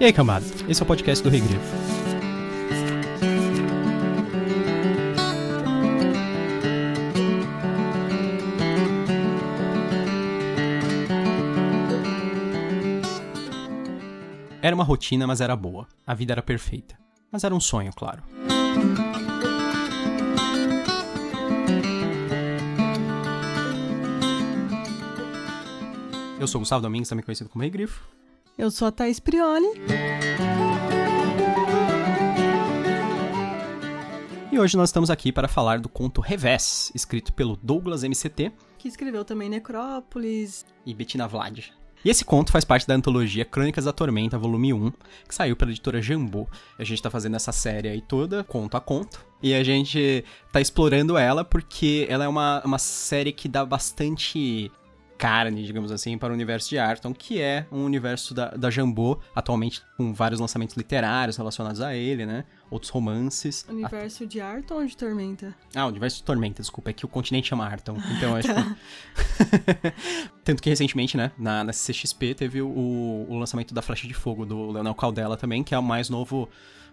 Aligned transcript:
E 0.00 0.04
aí, 0.04 0.12
camada? 0.12 0.46
Esse 0.68 0.80
é 0.80 0.84
o 0.84 0.86
podcast 0.86 1.24
do 1.24 1.28
Regrifo. 1.28 1.58
Era 14.62 14.72
uma 14.72 14.84
rotina, 14.84 15.26
mas 15.26 15.40
era 15.40 15.56
boa. 15.56 15.88
A 16.06 16.14
vida 16.14 16.32
era 16.32 16.42
perfeita. 16.42 16.96
Mas 17.32 17.42
era 17.42 17.52
um 17.52 17.58
sonho, 17.58 17.90
claro. 17.92 18.22
Eu 26.38 26.46
sou 26.46 26.60
o 26.60 26.62
Gustavo 26.62 26.82
Domingues, 26.82 27.08
também 27.08 27.24
conhecido 27.24 27.50
como 27.50 27.64
Regrifo. 27.64 28.17
Eu 28.58 28.72
sou 28.72 28.88
a 28.88 28.90
Thaís 28.90 29.20
Prioli. 29.20 29.68
E 34.50 34.58
hoje 34.58 34.76
nós 34.76 34.88
estamos 34.88 35.10
aqui 35.10 35.30
para 35.30 35.46
falar 35.46 35.78
do 35.78 35.88
conto 35.88 36.20
Revés, 36.20 36.90
escrito 36.92 37.32
pelo 37.32 37.56
Douglas 37.62 38.02
MCT 38.02 38.50
Que 38.76 38.88
escreveu 38.88 39.24
também 39.24 39.48
Necrópolis. 39.48 40.66
e 40.84 40.92
Bettina 40.92 41.28
Vlad. 41.28 41.66
E 42.04 42.10
esse 42.10 42.24
conto 42.24 42.50
faz 42.50 42.64
parte 42.64 42.84
da 42.84 42.94
antologia 42.94 43.44
Crônicas 43.44 43.84
da 43.84 43.92
Tormenta, 43.92 44.36
volume 44.36 44.72
1, 44.72 44.90
que 45.28 45.34
saiu 45.34 45.54
pela 45.54 45.70
editora 45.70 46.02
Jambô. 46.02 46.48
A 46.76 46.82
gente 46.82 47.00
tá 47.00 47.10
fazendo 47.10 47.36
essa 47.36 47.52
série 47.52 47.88
aí 47.88 48.00
toda, 48.00 48.42
conto 48.42 48.76
a 48.76 48.80
conto. 48.80 49.24
E 49.40 49.54
a 49.54 49.62
gente 49.62 50.24
tá 50.50 50.60
explorando 50.60 51.16
ela 51.16 51.44
porque 51.44 52.06
ela 52.08 52.24
é 52.24 52.28
uma, 52.28 52.60
uma 52.64 52.78
série 52.78 53.30
que 53.32 53.48
dá 53.48 53.64
bastante 53.64 54.70
carne, 55.18 55.64
digamos 55.64 55.90
assim, 55.90 56.16
para 56.16 56.30
o 56.30 56.34
universo 56.34 56.68
de 56.68 56.78
Arton, 56.78 57.12
que 57.12 57.40
é 57.40 57.66
um 57.72 57.84
universo 57.84 58.32
da, 58.32 58.50
da 58.50 58.70
Jambô, 58.70 59.18
atualmente 59.34 59.82
com 59.96 60.14
vários 60.14 60.40
lançamentos 60.40 60.76
literários 60.76 61.36
relacionados 61.36 61.80
a 61.80 61.94
ele, 61.94 62.24
né? 62.24 62.44
Outros 62.70 62.90
romances. 62.90 63.66
Universo 63.68 64.26
de 64.26 64.40
Arton 64.40 64.74
ou 64.76 64.86
de 64.86 64.96
Tormenta? 64.96 65.54
Ah, 65.74 65.86
o 65.86 65.88
universo 65.88 66.18
de 66.18 66.22
Tormenta, 66.22 66.62
desculpa, 66.62 66.90
é 66.90 66.92
que 66.92 67.04
o 67.04 67.08
continente 67.08 67.48
chama 67.48 67.66
Arton. 67.66 67.96
Então, 68.18 68.34
acho 68.36 68.48
que... 68.48 69.94
Tanto 70.44 70.62
que 70.62 70.70
recentemente, 70.70 71.16
né, 71.16 71.30
na, 71.38 71.62
na 71.62 71.72
CXP 71.72 72.34
teve 72.34 72.62
o, 72.62 73.26
o 73.28 73.38
lançamento 73.38 73.74
da 73.74 73.82
Flecha 73.82 74.08
de 74.08 74.14
Fogo, 74.14 74.46
do 74.46 74.70
Leonel 74.70 74.94
Caldela 74.94 75.36
também, 75.36 75.62
que 75.62 75.74
é 75.74 75.78
o 75.78 75.82
mais 75.82 76.08
novo 76.08 76.48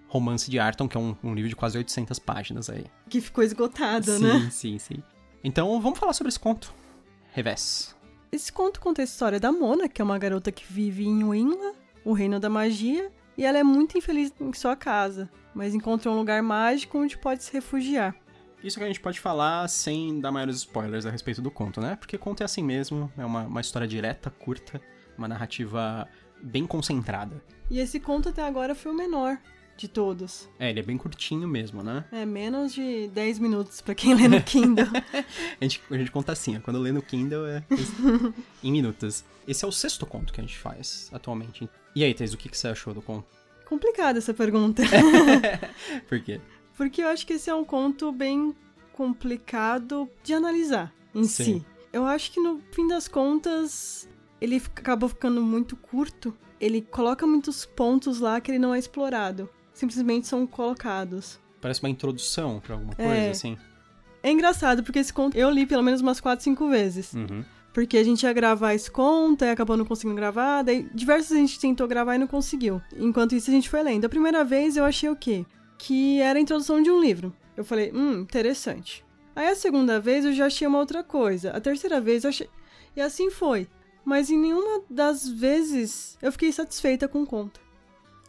romance 0.07 0.49
de 0.49 0.59
Arton, 0.59 0.87
que 0.87 0.97
é 0.97 0.99
um, 0.99 1.15
um 1.23 1.33
livro 1.33 1.49
de 1.49 1.55
quase 1.55 1.77
800 1.77 2.19
páginas 2.19 2.69
aí. 2.69 2.85
Que 3.09 3.21
ficou 3.21 3.43
esgotado, 3.43 4.11
sim, 4.11 4.23
né? 4.23 4.49
sim, 4.51 4.79
sim. 4.79 5.03
Então, 5.43 5.79
vamos 5.79 5.99
falar 5.99 6.13
sobre 6.13 6.29
esse 6.29 6.39
conto. 6.39 6.73
Revés. 7.31 7.94
Esse 8.35 8.51
conto 8.51 8.81
conta 8.81 9.01
a 9.01 9.05
história 9.05 9.39
da 9.39 9.49
Mona, 9.49 9.87
que 9.87 10.01
é 10.01 10.03
uma 10.03 10.19
garota 10.19 10.51
que 10.51 10.65
vive 10.67 11.05
em 11.05 11.23
Winla, 11.23 11.73
o 12.03 12.11
reino 12.11 12.37
da 12.37 12.49
magia, 12.49 13.09
e 13.37 13.45
ela 13.45 13.57
é 13.57 13.63
muito 13.63 13.97
infeliz 13.97 14.33
em 14.41 14.51
sua 14.51 14.75
casa, 14.75 15.29
mas 15.53 15.73
encontra 15.73 16.11
um 16.11 16.17
lugar 16.17 16.43
mágico 16.43 16.97
onde 16.97 17.17
pode 17.17 17.45
se 17.45 17.53
refugiar. 17.53 18.13
Isso 18.61 18.77
que 18.77 18.83
a 18.83 18.87
gente 18.87 18.99
pode 18.99 19.21
falar 19.21 19.65
sem 19.69 20.19
dar 20.19 20.33
maiores 20.33 20.57
spoilers 20.57 21.05
a 21.05 21.11
respeito 21.11 21.41
do 21.41 21.49
conto, 21.49 21.79
né? 21.79 21.95
Porque 21.95 22.17
conto 22.17 22.41
é 22.41 22.43
assim 22.43 22.61
mesmo, 22.61 23.09
é 23.17 23.23
uma, 23.23 23.43
uma 23.43 23.61
história 23.61 23.87
direta, 23.87 24.29
curta, 24.29 24.81
uma 25.17 25.29
narrativa 25.29 26.05
bem 26.43 26.67
concentrada. 26.67 27.41
E 27.71 27.79
esse 27.79 28.01
conto 28.01 28.27
até 28.27 28.43
agora 28.45 28.75
foi 28.75 28.91
o 28.91 28.95
menor 28.95 29.39
de 29.77 29.87
todos. 29.87 30.47
É, 30.57 30.69
ele 30.69 30.79
é 30.79 30.83
bem 30.83 30.97
curtinho 30.97 31.47
mesmo, 31.47 31.83
né? 31.83 32.05
É 32.11 32.25
menos 32.25 32.73
de 32.73 33.07
10 33.09 33.39
minutos 33.39 33.81
pra 33.81 33.93
quem 33.93 34.13
lê 34.15 34.27
no 34.27 34.41
Kindle. 34.41 34.85
A 35.59 35.63
gente, 35.63 35.81
a 35.91 35.97
gente 35.97 36.11
conta 36.11 36.31
assim, 36.31 36.57
ó, 36.57 36.59
quando 36.61 36.79
lê 36.79 36.91
no 36.91 37.01
Kindle 37.01 37.45
é 37.45 37.63
em 38.63 38.71
minutos. 38.71 39.23
Esse 39.47 39.65
é 39.65 39.67
o 39.67 39.71
sexto 39.71 40.05
conto 40.05 40.31
que 40.33 40.39
a 40.39 40.43
gente 40.43 40.57
faz 40.57 41.09
atualmente. 41.13 41.69
E 41.95 42.03
aí, 42.03 42.13
Thais, 42.13 42.33
o 42.33 42.37
que, 42.37 42.49
que 42.49 42.57
você 42.57 42.67
achou 42.69 42.93
do 42.93 43.01
conto? 43.01 43.25
Complicada 43.65 44.17
essa 44.19 44.33
pergunta. 44.33 44.83
Por 46.07 46.19
quê? 46.21 46.39
Porque 46.77 47.01
eu 47.01 47.07
acho 47.07 47.25
que 47.25 47.33
esse 47.33 47.49
é 47.49 47.55
um 47.55 47.63
conto 47.65 48.11
bem 48.11 48.55
complicado 48.93 50.09
de 50.23 50.33
analisar 50.33 50.93
em 51.13 51.23
Sim. 51.25 51.43
si. 51.43 51.65
Eu 51.93 52.05
acho 52.05 52.31
que 52.31 52.39
no 52.39 52.59
fim 52.71 52.87
das 52.87 53.07
contas 53.07 54.07
ele 54.41 54.59
fica- 54.59 54.81
acabou 54.81 55.07
ficando 55.09 55.41
muito 55.41 55.75
curto. 55.75 56.35
Ele 56.59 56.81
coloca 56.81 57.25
muitos 57.25 57.65
pontos 57.65 58.19
lá 58.19 58.39
que 58.41 58.51
ele 58.51 58.59
não 58.59 58.73
é 58.73 58.79
explorado. 58.79 59.49
Simplesmente 59.75 60.25
são 60.25 60.47
colocados. 60.47 61.39
Parece 61.61 61.81
uma 61.83 61.89
introdução 61.89 62.59
pra 62.59 62.73
alguma 62.73 62.93
É. 62.97 63.05
coisa, 63.05 63.29
assim. 63.31 63.57
É 64.23 64.31
engraçado 64.31 64.81
porque 64.83 64.97
esse 64.97 65.13
conto 65.13 65.37
eu 65.37 65.49
li 65.51 65.67
pelo 65.67 65.83
menos 65.83 66.01
umas 66.01 66.19
4, 66.19 66.43
5 66.43 66.67
vezes. 66.69 67.13
Uhum. 67.13 67.43
Porque 67.73 67.97
a 67.97 68.03
gente 68.03 68.23
ia 68.23 68.31
gravar 68.33 68.73
esse 68.73 68.89
conto 68.89 69.43
e 69.43 69.49
acabou 69.49 69.75
não 69.75 69.85
conseguindo 69.85 70.15
gravar. 70.15 70.63
Daí 70.63 70.89
diversas 70.93 71.29
vezes 71.29 71.43
a 71.43 71.45
gente 71.47 71.59
tentou 71.59 71.87
gravar 71.87 72.15
e 72.15 72.17
não 72.17 72.25
conseguiu. 72.25 72.81
Enquanto 72.95 73.35
isso 73.35 73.51
a 73.51 73.53
gente 73.53 73.69
foi 73.69 73.83
lendo. 73.83 74.05
A 74.05 74.09
primeira 74.09 74.43
vez 74.45 74.77
eu 74.77 74.85
achei 74.85 75.09
o 75.09 75.15
quê? 75.15 75.45
Que 75.77 76.19
era 76.21 76.39
a 76.39 76.41
introdução 76.41 76.81
de 76.81 76.89
um 76.89 76.99
livro. 77.01 77.35
Eu 77.57 77.65
falei, 77.65 77.91
hum, 77.93 78.21
interessante. 78.21 79.03
Aí 79.35 79.47
a 79.49 79.55
segunda 79.55 79.99
vez 79.99 80.23
eu 80.23 80.31
já 80.33 80.45
achei 80.45 80.65
uma 80.65 80.79
outra 80.79 81.03
coisa. 81.03 81.51
A 81.51 81.59
terceira 81.59 81.99
vez 81.99 82.23
eu 82.23 82.29
achei. 82.29 82.49
E 82.95 83.01
assim 83.01 83.29
foi. 83.29 83.67
Mas 84.05 84.29
em 84.29 84.37
nenhuma 84.39 84.81
das 84.89 85.27
vezes 85.27 86.17
eu 86.21 86.31
fiquei 86.31 86.51
satisfeita 86.53 87.07
com 87.09 87.23
o 87.23 87.27
conto. 87.27 87.59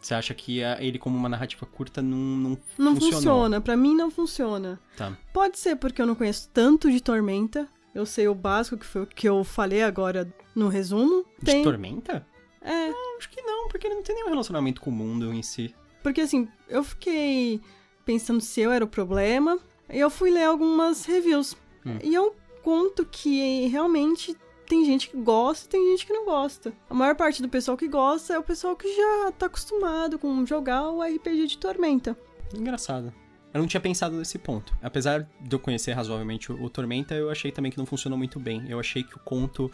Você 0.01 0.13
acha 0.13 0.33
que 0.33 0.59
ele, 0.79 0.99
como 0.99 1.17
uma 1.17 1.27
narrativa 1.29 1.65
curta, 1.65 2.01
não, 2.01 2.17
não, 2.17 2.57
Não 2.77 2.93
funcionou? 2.93 3.11
funciona. 3.13 3.61
Pra 3.61 3.75
mim 3.75 3.95
não 3.95 4.09
funciona. 4.11 4.79
Tá. 4.95 5.17
Pode 5.33 5.57
ser 5.59 5.75
porque 5.75 6.01
eu 6.01 6.05
não 6.05 6.15
conheço 6.15 6.49
tanto 6.53 6.89
de 6.91 7.01
Tormenta. 7.01 7.67
Eu 7.93 8.05
sei 8.05 8.27
o 8.27 8.35
básico 8.35 8.77
que 8.77 8.85
foi 8.85 9.01
o 9.03 9.07
que 9.07 9.27
eu 9.27 9.43
falei 9.43 9.81
agora 9.83 10.31
no 10.55 10.67
resumo. 10.69 11.25
De 11.41 11.63
Tormenta? 11.63 12.25
É, 12.61 12.91
Acho 13.17 13.29
que 13.29 13.41
não, 13.41 13.67
porque 13.67 13.87
ele 13.87 13.95
não 13.95 14.03
tem 14.03 14.15
nenhum 14.15 14.29
relacionamento 14.29 14.79
com 14.81 14.89
o 14.89 14.93
mundo 14.93 15.33
em 15.33 15.41
si. 15.41 15.73
Porque 16.03 16.21
assim, 16.21 16.47
eu 16.69 16.83
fiquei 16.83 17.59
pensando 18.05 18.39
se 18.39 18.61
eu 18.61 18.71
era 18.71 18.85
o 18.85 18.87
problema. 18.87 19.57
E 19.89 19.99
eu 19.99 20.09
fui 20.09 20.29
ler 20.29 20.43
algumas 20.43 21.05
reviews. 21.05 21.55
Hum. 21.85 21.97
E 22.03 22.17
um 22.19 22.31
conto 22.61 23.05
que 23.05 23.67
realmente 23.67 24.35
tem 24.67 24.85
gente 24.85 25.09
que 25.09 25.17
gosta 25.17 25.65
e 25.65 25.69
tem 25.69 25.91
gente 25.91 26.05
que 26.05 26.13
não 26.13 26.25
gosta. 26.25 26.73
A 26.89 26.93
maior 26.93 27.15
parte 27.15 27.41
do 27.41 27.49
pessoal 27.49 27.77
que 27.77 27.87
gosta 27.87 28.33
é 28.33 28.39
o 28.39 28.43
pessoal 28.43 28.75
que 28.75 28.93
já 28.93 29.31
tá 29.31 29.45
acostumado 29.45 30.19
com 30.19 30.45
jogar 30.45 30.89
o 30.89 31.01
RPG 31.01 31.47
de 31.47 31.57
Tormenta. 31.57 32.17
Engraçado. 32.53 33.13
Eu 33.53 33.61
não 33.61 33.67
tinha 33.67 33.81
pensado 33.81 34.15
nesse 34.15 34.37
ponto. 34.37 34.75
Apesar 34.81 35.27
de 35.41 35.55
eu 35.55 35.59
conhecer 35.59 35.93
razoavelmente 35.93 36.51
o, 36.51 36.61
o 36.61 36.69
Tormenta, 36.69 37.15
eu 37.15 37.29
achei 37.29 37.51
também 37.51 37.71
que 37.71 37.77
não 37.77 37.85
funcionou 37.85 38.17
muito 38.17 38.39
bem. 38.39 38.65
Eu 38.67 38.79
achei 38.79 39.03
que 39.03 39.15
o 39.15 39.19
conto 39.19 39.71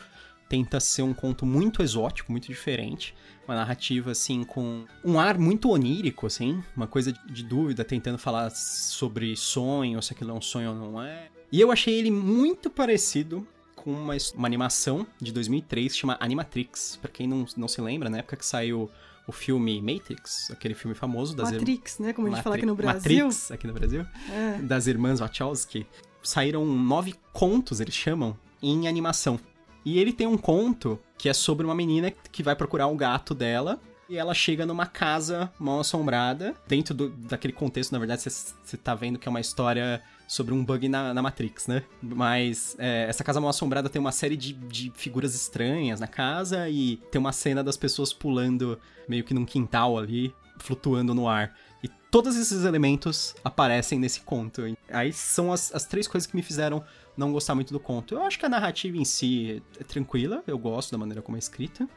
tenta 0.48 0.80
ser 0.80 1.02
um 1.02 1.14
conto 1.14 1.46
muito 1.46 1.82
exótico, 1.82 2.32
muito 2.32 2.48
diferente. 2.48 3.16
Uma 3.48 3.56
narrativa, 3.56 4.12
assim, 4.12 4.44
com 4.44 4.86
um 5.04 5.20
ar 5.20 5.38
muito 5.38 5.70
onírico, 5.70 6.28
assim. 6.28 6.64
Uma 6.78 6.86
coisa 6.86 7.12
de, 7.12 7.44
dúvida, 7.44 7.84
tentando 7.84 8.18
falar 8.20 8.52
sobre 8.52 9.36
sonho, 9.36 10.02
se 10.02 10.14
aquilo 10.14 10.32
é 10.32 10.34
um 10.34 10.42
sonho 10.42 10.70
ou 10.70 10.76
não 10.76 11.02
é. 11.02 11.30
E 11.52 11.60
eu 11.60 11.72
achei 11.72 11.98
ele 11.98 12.12
muito 12.12 12.70
parecido 12.70 13.48
com 13.84 13.92
uma, 13.92 14.16
uma 14.36 14.48
animação 14.48 15.06
de 15.22 15.32
2003 15.34 15.92
que 15.92 16.00
chama 16.00 16.16
Animatrix. 16.20 16.98
Pra 17.02 17.12
quem 17.12 17.28
não, 17.28 17.46
não 17.58 17.68
se 17.68 17.82
lembra, 17.82 18.10
na 18.10 18.20
época 18.20 18.38
que 18.38 18.46
saiu 18.46 18.90
o 19.28 19.32
filme 19.32 19.82
Matrix, 19.82 20.50
aquele 20.52 20.74
filme 20.74 20.96
famoso 20.96 21.36
das 21.36 21.50
ir- 21.50 21.56
Matrix, 21.60 22.00
né? 22.00 22.14
Como 22.14 22.28
a 22.28 22.30
gente 22.30 22.38
Matri- 22.38 22.44
fala 22.44 22.56
aqui 22.56 22.66
no 22.66 22.76
Brasil. 22.76 23.26
Matrix, 23.26 23.52
aqui 23.52 23.68
no 23.68 23.74
Brasil, 23.74 24.06
É. 24.30 24.58
das 24.62 24.88
irmãs 24.88 25.20
Wachowski, 25.20 25.86
saíram 26.22 26.66
nove 26.66 27.16
contos, 27.34 27.80
eles 27.82 27.94
chamam, 27.94 28.38
em 28.62 28.88
animação. 28.88 29.40
E 29.86 30.00
ele 30.00 30.14
tem 30.14 30.28
um 30.28 30.38
conto 30.38 30.98
que 31.18 31.28
é 31.28 31.34
sobre 31.34 31.66
uma 31.66 31.76
menina 31.76 32.12
que 32.32 32.42
vai 32.44 32.56
procurar 32.56 32.88
o 32.88 32.96
gato 32.96 33.34
dela. 33.34 33.80
E 34.14 34.18
ela 34.18 34.36
chega 34.36 34.64
numa 34.64 34.86
casa 34.86 35.52
mal 35.58 35.80
assombrada. 35.80 36.54
Dentro 36.68 36.94
do- 36.94 37.10
daquele 37.10 37.52
contexto, 37.52 37.92
na 37.94 37.98
verdade, 37.98 38.22
você 38.22 38.78
tá 38.78 38.94
vendo 38.94 39.18
que 39.18 39.28
é 39.28 39.32
uma 39.32 39.42
história 39.42 40.04
sobre 40.28 40.54
um 40.54 40.64
bug 40.64 40.88
na, 40.88 41.16
na 41.16 41.22
Matrix, 41.24 41.66
né? 41.66 41.82
Mas 42.00 42.76
é, 42.78 43.08
essa 43.10 43.24
casa 43.24 43.42
mal 43.42 43.50
assombrada 43.50 43.90
tem 43.90 44.00
uma 44.00 44.12
série 44.12 44.38
de, 44.38 44.54
de 44.54 44.92
figuras 44.96 45.34
estranhas 45.34 46.00
na 46.00 46.06
casa 46.06 46.70
e 46.70 46.98
tem 47.10 47.18
uma 47.18 47.32
cena 47.32 47.64
das 47.64 47.76
pessoas 47.76 48.14
pulando 48.14 48.80
meio 49.10 49.24
que 49.24 49.34
num 49.34 49.46
quintal 49.46 49.98
ali, 49.98 50.32
flutuando 50.60 51.16
no 51.16 51.28
ar. 51.28 51.58
E 51.82 51.88
todos 52.12 52.36
esses 52.38 52.66
elementos 52.66 53.34
aparecem 53.44 53.98
nesse 53.98 54.20
conto. 54.22 54.62
Aí 54.92 55.12
são 55.12 55.52
as, 55.52 55.74
as 55.74 55.86
três 55.88 56.08
coisas 56.08 56.28
que 56.30 56.36
me 56.36 56.44
fizeram 56.44 56.84
não 57.18 57.32
gostar 57.32 57.56
muito 57.56 57.74
do 57.74 57.80
conto. 57.80 58.14
Eu 58.14 58.22
acho 58.22 58.38
que 58.38 58.46
a 58.46 58.50
narrativa 58.50 58.96
em 58.96 59.06
si 59.06 59.64
é 59.80 59.84
tranquila, 59.84 60.44
eu 60.46 60.58
gosto 60.60 60.92
da 60.92 61.00
maneira 61.00 61.22
como 61.24 61.36
é 61.36 61.40
escrita, 61.40 61.90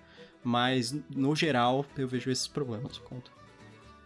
mas 0.46 0.94
no 1.10 1.34
geral 1.34 1.84
eu 1.98 2.06
vejo 2.06 2.30
esses 2.30 2.46
problemas 2.46 2.98
conto. 2.98 3.32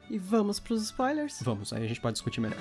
E 0.08 0.18
vamos 0.18 0.58
pros 0.58 0.84
spoilers? 0.84 1.38
Vamos, 1.42 1.70
aí 1.70 1.84
a 1.84 1.86
gente 1.86 2.00
pode 2.00 2.14
discutir 2.14 2.40
melhor. 2.40 2.58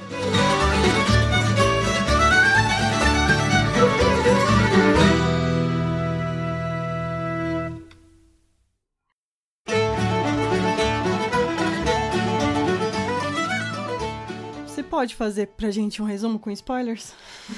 Você 14.80 14.84
pode 14.84 15.14
fazer 15.14 15.48
pra 15.48 15.70
gente 15.72 16.02
um 16.02 16.06
resumo 16.06 16.40
com 16.40 16.50
spoilers? 16.50 17.14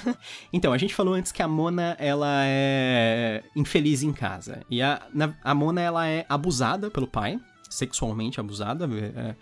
Então, 0.51 0.73
a 0.73 0.77
gente 0.77 0.95
falou 0.95 1.13
antes 1.13 1.31
que 1.31 1.43
a 1.43 1.47
Mona, 1.47 1.95
ela 1.99 2.43
é 2.45 3.43
infeliz 3.55 4.01
em 4.01 4.11
casa. 4.11 4.65
E 4.71 4.81
a, 4.81 4.99
a 5.43 5.53
Mona, 5.53 5.79
ela 5.81 6.07
é 6.07 6.25
abusada 6.27 6.89
pelo 6.89 7.05
pai. 7.05 7.39
sexualmente 7.69 8.39
abusada, 8.39 8.85
é, 8.85 9.35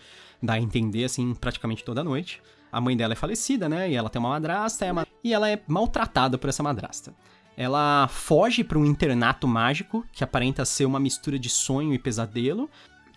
dá 0.43 0.53
a 0.53 0.59
entender, 0.59 1.05
assim, 1.05 1.33
praticamente 1.33 1.85
toda 1.85 2.03
noite. 2.03 2.41
A 2.69 2.81
mãe 2.81 2.97
dela 2.97 3.13
é 3.13 3.15
falecida, 3.15 3.69
né? 3.69 3.89
E 3.89 3.95
ela 3.95 4.09
tem 4.09 4.19
uma 4.19 4.31
madrasta, 4.31 4.85
e 5.23 5.33
ela 5.33 5.49
é 5.49 5.61
maltratada 5.65 6.37
por 6.37 6.49
essa 6.49 6.61
madrasta. 6.61 7.13
Ela 7.55 8.09
foge 8.09 8.61
para 8.61 8.77
um 8.77 8.85
internato 8.85 9.47
mágico, 9.47 10.05
que 10.11 10.23
aparenta 10.23 10.65
ser 10.65 10.83
uma 10.83 10.99
mistura 10.99 11.39
de 11.39 11.49
sonho 11.49 11.93
e 11.93 11.99
pesadelo, 11.99 12.69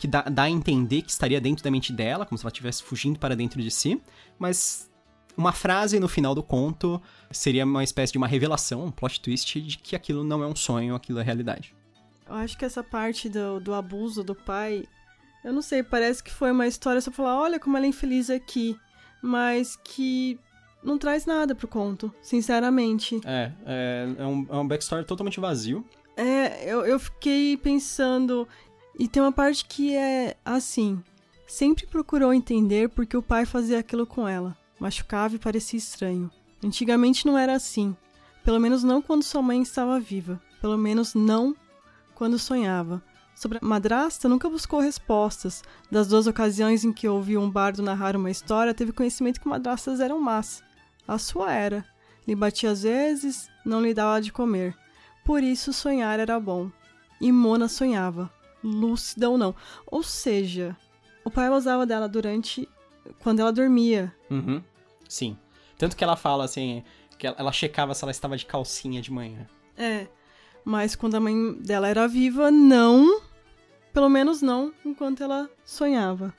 que 0.03 0.09
dá, 0.09 0.23
dá 0.23 0.43
a 0.43 0.51
entender 0.51 1.03
que 1.03 1.13
estaria 1.13 1.41
dentro 1.41 1.63
da 1.63 1.71
mente 1.71 1.93
dela, 1.93 2.27
como 2.27 2.37
se 2.37 2.45
ela 2.45 2.51
estivesse 2.51 2.83
fugindo 2.83 3.21
para 3.21 3.37
dentro 3.37 3.63
de 3.63 3.71
si, 3.71 4.03
mas 4.37 4.91
uma 5.37 5.53
frase 5.53 6.01
no 6.01 6.09
final 6.09 6.35
do 6.35 6.43
conto 6.43 7.01
seria 7.31 7.65
uma 7.65 7.85
espécie 7.85 8.11
de 8.11 8.19
uma 8.19 8.27
revelação, 8.27 8.85
um 8.85 8.91
plot 8.91 9.21
twist 9.21 9.61
de 9.61 9.79
que 9.79 9.95
aquilo 9.95 10.25
não 10.25 10.43
é 10.43 10.47
um 10.49 10.57
sonho, 10.57 10.97
aquilo 10.97 11.21
é 11.21 11.23
realidade. 11.23 11.73
Eu 12.27 12.35
acho 12.35 12.59
que 12.59 12.65
essa 12.65 12.83
parte 12.83 13.29
do, 13.29 13.61
do 13.61 13.73
abuso 13.73 14.25
do 14.25 14.35
pai, 14.35 14.83
eu 15.45 15.53
não 15.53 15.63
sei, 15.63 15.85
parece 15.85 16.21
que 16.21 16.33
foi 16.33 16.51
uma 16.51 16.67
história 16.67 17.01
só 17.01 17.09
pra 17.13 17.19
falar, 17.19 17.41
olha 17.41 17.61
como 17.61 17.77
ela 17.77 17.87
é 17.87 17.89
infeliz 17.89 18.29
aqui, 18.29 18.77
mas 19.23 19.77
que 19.85 20.37
não 20.83 20.99
traz 20.99 21.27
nada 21.27 21.55
pro 21.55 21.69
conto, 21.69 22.13
sinceramente. 22.21 23.21
É, 23.25 23.53
é, 23.65 24.15
é, 24.19 24.27
um, 24.27 24.47
é 24.51 24.57
um 24.57 24.67
backstory 24.67 25.05
totalmente 25.05 25.39
vazio. 25.39 25.87
É, 26.17 26.69
eu, 26.69 26.85
eu 26.85 26.99
fiquei 26.99 27.57
pensando. 27.57 28.49
E 28.99 29.09
tem 29.09 29.23
uma 29.23 29.33
parte 29.33 29.65
que 29.65 29.94
é 29.94 30.37
assim: 30.44 31.03
sempre 31.47 31.87
procurou 31.87 32.33
entender 32.33 32.89
por 32.89 33.06
que 33.06 33.17
o 33.17 33.23
pai 33.23 33.44
fazia 33.44 33.79
aquilo 33.79 34.06
com 34.06 34.27
ela. 34.29 34.56
Machucava 34.79 35.37
e 35.37 35.39
parecia 35.39 35.79
estranho. 35.79 36.31
Antigamente 36.62 37.27
não 37.27 37.37
era 37.39 37.55
assim. 37.55 37.97
Pelo 38.44 38.61
menos 38.61 38.83
não 38.83 39.00
quando 39.00 39.23
sua 39.23 39.43
mãe 39.43 39.62
estava 39.62 40.00
viva. 40.00 40.41
Pelo 40.61 40.77
menos 40.77 41.15
não 41.15 41.55
quando 42.15 42.39
sonhava. 42.39 43.03
Sobre 43.35 43.59
a 43.61 43.65
madrasta, 43.65 44.29
nunca 44.29 44.49
buscou 44.49 44.81
respostas. 44.81 45.62
Das 45.91 46.06
duas 46.06 46.27
ocasiões 46.27 46.85
em 46.85 46.93
que 46.93 47.09
ouviu 47.09 47.41
um 47.41 47.50
bardo 47.50 47.83
narrar 47.83 48.17
uma 48.17 48.31
história, 48.31 48.75
teve 48.75 48.93
conhecimento 48.93 49.41
que 49.41 49.49
madrastas 49.49 50.00
eram 50.00 50.21
más. 50.21 50.62
A 51.06 51.19
sua 51.19 51.53
era. 51.53 51.85
Lhe 52.27 52.37
batia 52.37 52.71
às 52.71 52.83
vezes, 52.83 53.49
não 53.65 53.83
lhe 53.83 53.93
dava 53.93 54.21
de 54.21 54.31
comer. 54.33 54.77
Por 55.25 55.43
isso 55.43 55.73
sonhar 55.73 56.21
era 56.21 56.39
bom. 56.39 56.71
E 57.21 57.33
Mona 57.33 57.69
sonhava, 57.69 58.31
lúcida 58.62 59.29
ou 59.29 59.38
não. 59.38 59.55
Ou 59.87 60.03
seja, 60.03 60.76
o 61.25 61.31
pai 61.31 61.49
usava 61.50 61.87
dela 61.87 62.09
durante. 62.09 62.69
quando 63.20 63.41
ela 63.41 63.53
dormia. 63.53 64.14
Uhum. 64.31 64.62
Sim. 65.09 65.37
Tanto 65.76 65.97
que 65.97 66.05
ela 66.05 66.17
fala 66.17 66.44
assim, 66.44 66.85
que 67.19 67.26
ela 67.26 67.53
checava 67.53 67.94
se 67.94 68.05
ela 68.05 68.11
estava 68.11 68.37
de 68.37 68.47
calcinha 68.47 69.03
de 69.03 69.12
manhã. 69.12 69.47
É. 69.76 70.06
Mas 70.64 70.94
quando 70.94 71.17
a 71.17 71.20
mãe 71.20 71.55
dela 71.55 71.88
era 71.88 72.06
viva, 72.06 72.50
não. 72.50 73.20
Pelo 73.93 74.09
menos 74.09 74.41
não 74.41 74.73
enquanto 74.85 75.23
ela 75.23 75.50
sonhava. 75.65 76.32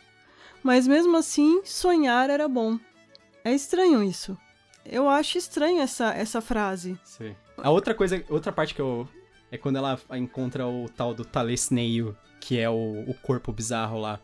Mas 0.63 0.87
mesmo 0.87 1.17
assim, 1.17 1.61
sonhar 1.65 2.29
era 2.29 2.47
bom. 2.47 2.79
É 3.43 3.53
estranho 3.53 4.01
isso. 4.01 4.37
Eu 4.85 5.09
acho 5.09 5.37
estranho 5.37 5.81
essa, 5.81 6.13
essa 6.13 6.41
frase. 6.41 6.97
Sim. 7.03 7.35
A 7.57 7.69
outra 7.69 7.93
coisa, 7.93 8.23
outra 8.29 8.51
parte 8.51 8.73
que 8.73 8.81
eu. 8.81 9.07
É 9.53 9.57
quando 9.59 9.75
ela 9.75 9.99
encontra 10.13 10.65
o 10.65 10.89
tal 10.89 11.13
do 11.13 11.23
Talesneio, 11.23 12.17
que 12.39 12.59
é 12.59 12.67
o, 12.67 13.03
o 13.07 13.13
corpo 13.21 13.53
bizarro 13.53 13.99
lá. 13.99 14.19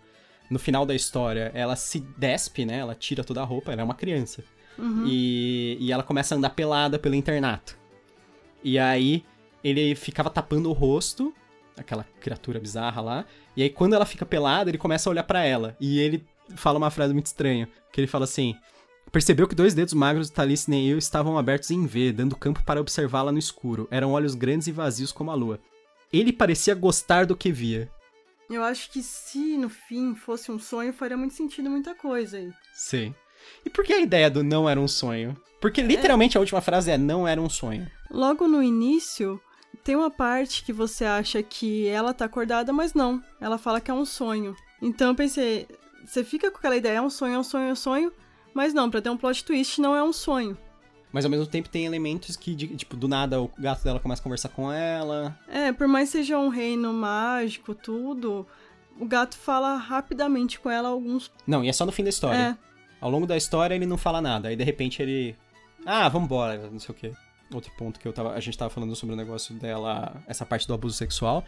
No 0.50 0.58
final 0.58 0.88
da 0.88 0.96
história, 0.96 1.52
ela 1.54 1.76
se 1.76 2.00
despe, 2.18 2.66
né? 2.66 2.80
Ela 2.80 2.96
tira 2.96 3.24
toda 3.24 3.40
a 3.40 3.44
roupa, 3.44 3.72
ela 3.72 3.82
é 3.82 3.84
uma 3.84 3.94
criança. 3.94 4.44
Uhum. 4.76 5.06
E, 5.06 5.78
e 5.80 5.92
ela 5.92 6.02
começa 6.02 6.34
a 6.34 6.38
andar 6.40 6.50
pelada 6.50 6.98
pelo 6.98 7.14
internato. 7.14 7.78
E 8.64 8.80
aí, 8.80 9.24
ele 9.64 9.94
ficava 9.94 10.32
tapando 10.32 10.68
o 10.68 10.74
rosto, 10.74 11.32
aquela 11.78 12.08
criatura 12.20 12.60
bizarra 12.60 13.00
lá. 13.00 13.26
E 13.56 13.62
aí, 13.62 13.70
quando 13.70 13.94
ela 13.94 14.08
fica 14.08 14.26
pelada, 14.26 14.72
ele 14.72 14.80
começa 14.80 15.08
a 15.08 15.12
olhar 15.12 15.26
para 15.26 15.46
ela. 15.46 15.78
E 15.80 16.00
ele 16.00 16.26
fala 16.56 16.80
uma 16.80 16.90
frase 16.90 17.14
muito 17.14 17.28
estranha, 17.28 17.70
que 17.94 18.02
ele 18.02 18.08
fala 18.08 18.24
assim: 18.24 18.56
Percebeu 19.12 19.48
que 19.48 19.56
dois 19.56 19.74
dedos 19.74 19.94
magros 19.94 20.28
de 20.28 20.34
Talice 20.34 20.72
e 20.72 20.90
eu 20.90 20.98
estavam 20.98 21.38
abertos 21.38 21.72
em 21.72 21.86
V, 21.86 22.12
dando 22.12 22.36
campo 22.36 22.64
para 22.64 22.80
observá-la 22.80 23.32
no 23.32 23.40
escuro. 23.40 23.88
Eram 23.90 24.12
olhos 24.12 24.36
grandes 24.36 24.68
e 24.68 24.72
vazios 24.72 25.12
como 25.12 25.32
a 25.32 25.36
lua. 25.36 25.60
Ele 26.14 26.32
parecia 26.32 26.76
gostar 26.76 27.26
do 27.26 27.36
que 27.36 27.52
via. 27.52 27.92
Eu 28.50 28.64
acho 28.64 28.92
que 28.92 29.02
se 29.04 29.58
no 29.58 29.70
fim 29.70 30.16
fosse 30.16 30.52
um 30.52 30.60
sonho, 30.60 30.94
faria 30.94 31.18
muito 31.18 31.34
sentido 31.34 31.70
muita 31.70 31.94
coisa 31.94 32.38
aí. 32.38 32.52
Sim. 32.74 33.14
E 33.66 33.70
por 33.70 33.84
que 33.84 33.94
a 33.94 34.00
ideia 34.00 34.30
do 34.30 34.44
não 34.44 34.70
era 34.70 34.80
um 34.80 34.88
sonho? 34.88 35.36
Porque 35.62 35.82
literalmente 35.82 36.36
é... 36.36 36.38
a 36.38 36.42
última 36.42 36.62
frase 36.62 36.92
é 36.92 36.98
não 36.98 37.28
era 37.28 37.42
um 37.42 37.50
sonho. 37.50 37.90
Logo 38.10 38.48
no 38.48 38.62
início, 38.64 39.40
tem 39.84 39.96
uma 39.96 40.10
parte 40.10 40.64
que 40.64 40.74
você 40.74 41.06
acha 41.06 41.44
que 41.44 41.88
ela 41.88 42.14
tá 42.14 42.26
acordada, 42.26 42.74
mas 42.74 42.94
não. 42.94 43.24
Ela 43.40 43.58
fala 43.58 43.82
que 43.82 43.92
é 43.92 43.94
um 43.94 44.06
sonho. 44.06 44.56
Então 44.82 45.10
eu 45.10 45.16
pensei, 45.16 45.68
você 46.06 46.24
fica 46.24 46.50
com 46.50 46.58
aquela 46.58 46.78
ideia, 46.78 46.98
é 46.98 47.02
um 47.02 47.10
sonho, 47.10 47.36
é 47.36 47.40
um 47.40 47.44
sonho, 47.44 47.70
é 47.70 47.72
um 47.72 47.76
sonho. 47.76 48.14
Mas 48.54 48.74
não, 48.74 48.90
pra 48.90 49.02
ter 49.02 49.10
um 49.10 49.18
plot 49.18 49.44
twist 49.44 49.80
não 49.80 49.96
é 49.96 50.04
um 50.04 50.14
sonho. 50.14 50.58
Mas 51.12 51.26
ao 51.26 51.32
mesmo 51.32 51.48
tempo 51.48 51.70
tem 51.70 51.86
elementos 51.86 52.36
que, 52.36 52.56
tipo, 52.56 52.96
do 52.96 53.08
nada 53.08 53.42
o 53.42 53.50
gato 53.58 53.84
dela 53.84 54.00
começa 54.00 54.22
a 54.22 54.24
conversar 54.24 54.50
com 54.50 54.72
ela. 54.72 55.38
É, 55.48 55.72
por 55.72 55.88
mais 55.88 56.10
seja 56.10 56.38
um 56.38 56.50
reino 56.50 56.94
mágico, 56.94 57.74
tudo, 57.74 58.46
o 59.00 59.06
gato 59.06 59.36
fala 59.36 59.76
rapidamente 59.76 60.60
com 60.60 60.70
ela 60.70 60.90
alguns. 60.90 61.32
Não, 61.48 61.64
e 61.64 61.70
é 61.70 61.74
só 61.74 61.86
no 61.86 61.92
fim 61.92 62.04
da 62.04 62.10
história. 62.10 62.38
É. 62.38 62.58
Ao 63.02 63.10
longo 63.10 63.26
da 63.26 63.38
história 63.38 63.74
ele 63.74 63.86
não 63.86 63.98
fala 63.98 64.22
nada. 64.22 64.50
Aí 64.50 64.56
de 64.56 64.64
repente 64.64 65.02
ele. 65.02 65.36
Ah, 65.86 66.08
vambora, 66.10 66.70
não 66.70 66.80
sei 66.80 66.94
o 66.94 66.94
quê. 66.94 67.12
Outro 67.52 67.72
ponto 67.78 68.00
que 68.00 68.08
eu 68.08 68.14
tava. 68.14 68.34
A 68.34 68.40
gente 68.40 68.58
tava 68.58 68.70
falando 68.70 68.96
sobre 68.96 69.14
o 69.14 69.18
negócio 69.18 69.56
dela, 69.56 70.22
essa 70.28 70.46
parte 70.46 70.68
do 70.68 70.74
abuso 70.74 70.96
sexual. 70.96 71.44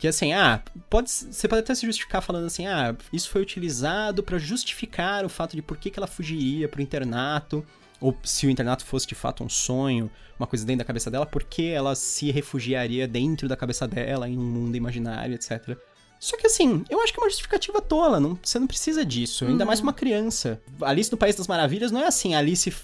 Que 0.00 0.08
assim, 0.08 0.32
ah, 0.32 0.62
pode, 0.88 1.10
você 1.10 1.46
pode 1.46 1.60
até 1.60 1.74
se 1.74 1.84
justificar 1.84 2.22
falando 2.22 2.46
assim, 2.46 2.66
ah, 2.66 2.96
isso 3.12 3.28
foi 3.28 3.42
utilizado 3.42 4.22
para 4.22 4.38
justificar 4.38 5.26
o 5.26 5.28
fato 5.28 5.54
de 5.54 5.60
por 5.60 5.76
que, 5.76 5.90
que 5.90 5.98
ela 5.98 6.06
fugiria 6.06 6.66
pro 6.66 6.80
internato, 6.80 7.62
ou 8.00 8.16
se 8.24 8.46
o 8.46 8.50
internato 8.50 8.82
fosse 8.82 9.06
de 9.06 9.14
fato 9.14 9.44
um 9.44 9.48
sonho, 9.50 10.10
uma 10.38 10.46
coisa 10.46 10.64
dentro 10.64 10.78
da 10.78 10.86
cabeça 10.86 11.10
dela, 11.10 11.26
por 11.26 11.44
que 11.44 11.68
ela 11.68 11.94
se 11.94 12.30
refugiaria 12.30 13.06
dentro 13.06 13.46
da 13.46 13.58
cabeça 13.58 13.86
dela 13.86 14.26
em 14.26 14.38
um 14.38 14.42
mundo 14.42 14.74
imaginário, 14.74 15.34
etc. 15.34 15.76
Só 16.18 16.34
que 16.38 16.46
assim, 16.46 16.82
eu 16.88 16.98
acho 17.02 17.12
que 17.12 17.20
é 17.20 17.22
uma 17.22 17.28
justificativa 17.28 17.82
tola, 17.82 18.18
não, 18.18 18.38
você 18.42 18.58
não 18.58 18.66
precisa 18.66 19.04
disso, 19.04 19.44
ainda 19.44 19.64
uhum. 19.64 19.68
mais 19.68 19.80
uma 19.80 19.92
criança. 19.92 20.62
Alice 20.80 21.12
no 21.12 21.18
País 21.18 21.36
das 21.36 21.46
Maravilhas 21.46 21.92
não 21.92 22.00
é 22.00 22.06
assim, 22.06 22.34
Alice 22.34 22.74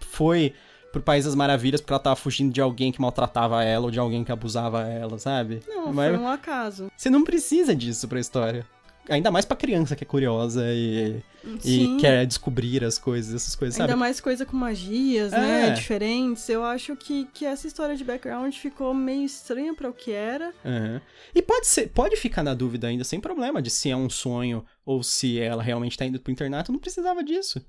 foi 0.00 0.52
pro 0.98 1.04
País 1.04 1.24
das 1.24 1.34
Maravilhas 1.34 1.80
porque 1.80 1.92
ela 1.92 2.02
tava 2.02 2.16
fugindo 2.16 2.52
de 2.52 2.60
alguém 2.60 2.92
que 2.92 3.00
maltratava 3.00 3.62
ela 3.64 3.86
ou 3.86 3.90
de 3.90 3.98
alguém 3.98 4.24
que 4.24 4.32
abusava 4.32 4.82
ela, 4.82 5.18
sabe? 5.18 5.60
Não, 5.66 5.92
Mas 5.92 6.14
foi 6.14 6.24
um 6.24 6.28
acaso. 6.28 6.90
Você 6.96 7.08
não 7.08 7.24
precisa 7.24 7.74
disso 7.74 8.06
pra 8.08 8.20
história. 8.20 8.66
Ainda 9.08 9.30
mais 9.30 9.46
pra 9.46 9.56
criança 9.56 9.96
que 9.96 10.04
é 10.04 10.06
curiosa 10.06 10.62
e, 10.66 11.22
e 11.64 11.96
quer 11.98 12.26
descobrir 12.26 12.84
as 12.84 12.98
coisas, 12.98 13.34
essas 13.34 13.56
coisas, 13.56 13.80
Ainda 13.80 13.92
sabe? 13.92 13.98
mais 13.98 14.20
coisa 14.20 14.44
com 14.44 14.54
magias, 14.54 15.32
né, 15.32 15.38
é. 15.38 15.68
né? 15.68 15.70
Diferentes. 15.70 16.46
Eu 16.48 16.62
acho 16.62 16.94
que, 16.94 17.26
que 17.32 17.46
essa 17.46 17.66
história 17.66 17.96
de 17.96 18.04
background 18.04 18.54
ficou 18.54 18.92
meio 18.92 19.24
estranha 19.24 19.74
para 19.74 19.88
o 19.88 19.94
que 19.94 20.12
era. 20.12 20.52
Uhum. 20.62 21.00
E 21.34 21.40
pode 21.40 21.66
ser, 21.66 21.88
pode 21.88 22.16
ficar 22.16 22.42
na 22.42 22.52
dúvida 22.52 22.86
ainda, 22.86 23.02
sem 23.02 23.18
problema, 23.18 23.62
de 23.62 23.70
se 23.70 23.90
é 23.90 23.96
um 23.96 24.10
sonho 24.10 24.62
ou 24.84 25.02
se 25.02 25.40
ela 25.40 25.62
realmente 25.62 25.96
tá 25.96 26.04
indo 26.04 26.20
pro 26.20 26.30
internato. 26.30 26.70
Não 26.70 26.78
precisava 26.78 27.24
disso. 27.24 27.64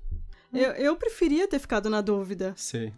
Eu, 0.52 0.72
eu 0.72 0.96
preferia 0.96 1.48
ter 1.48 1.58
ficado 1.58 1.88
na 1.88 2.02
dúvida. 2.02 2.52
Sei. 2.56 2.92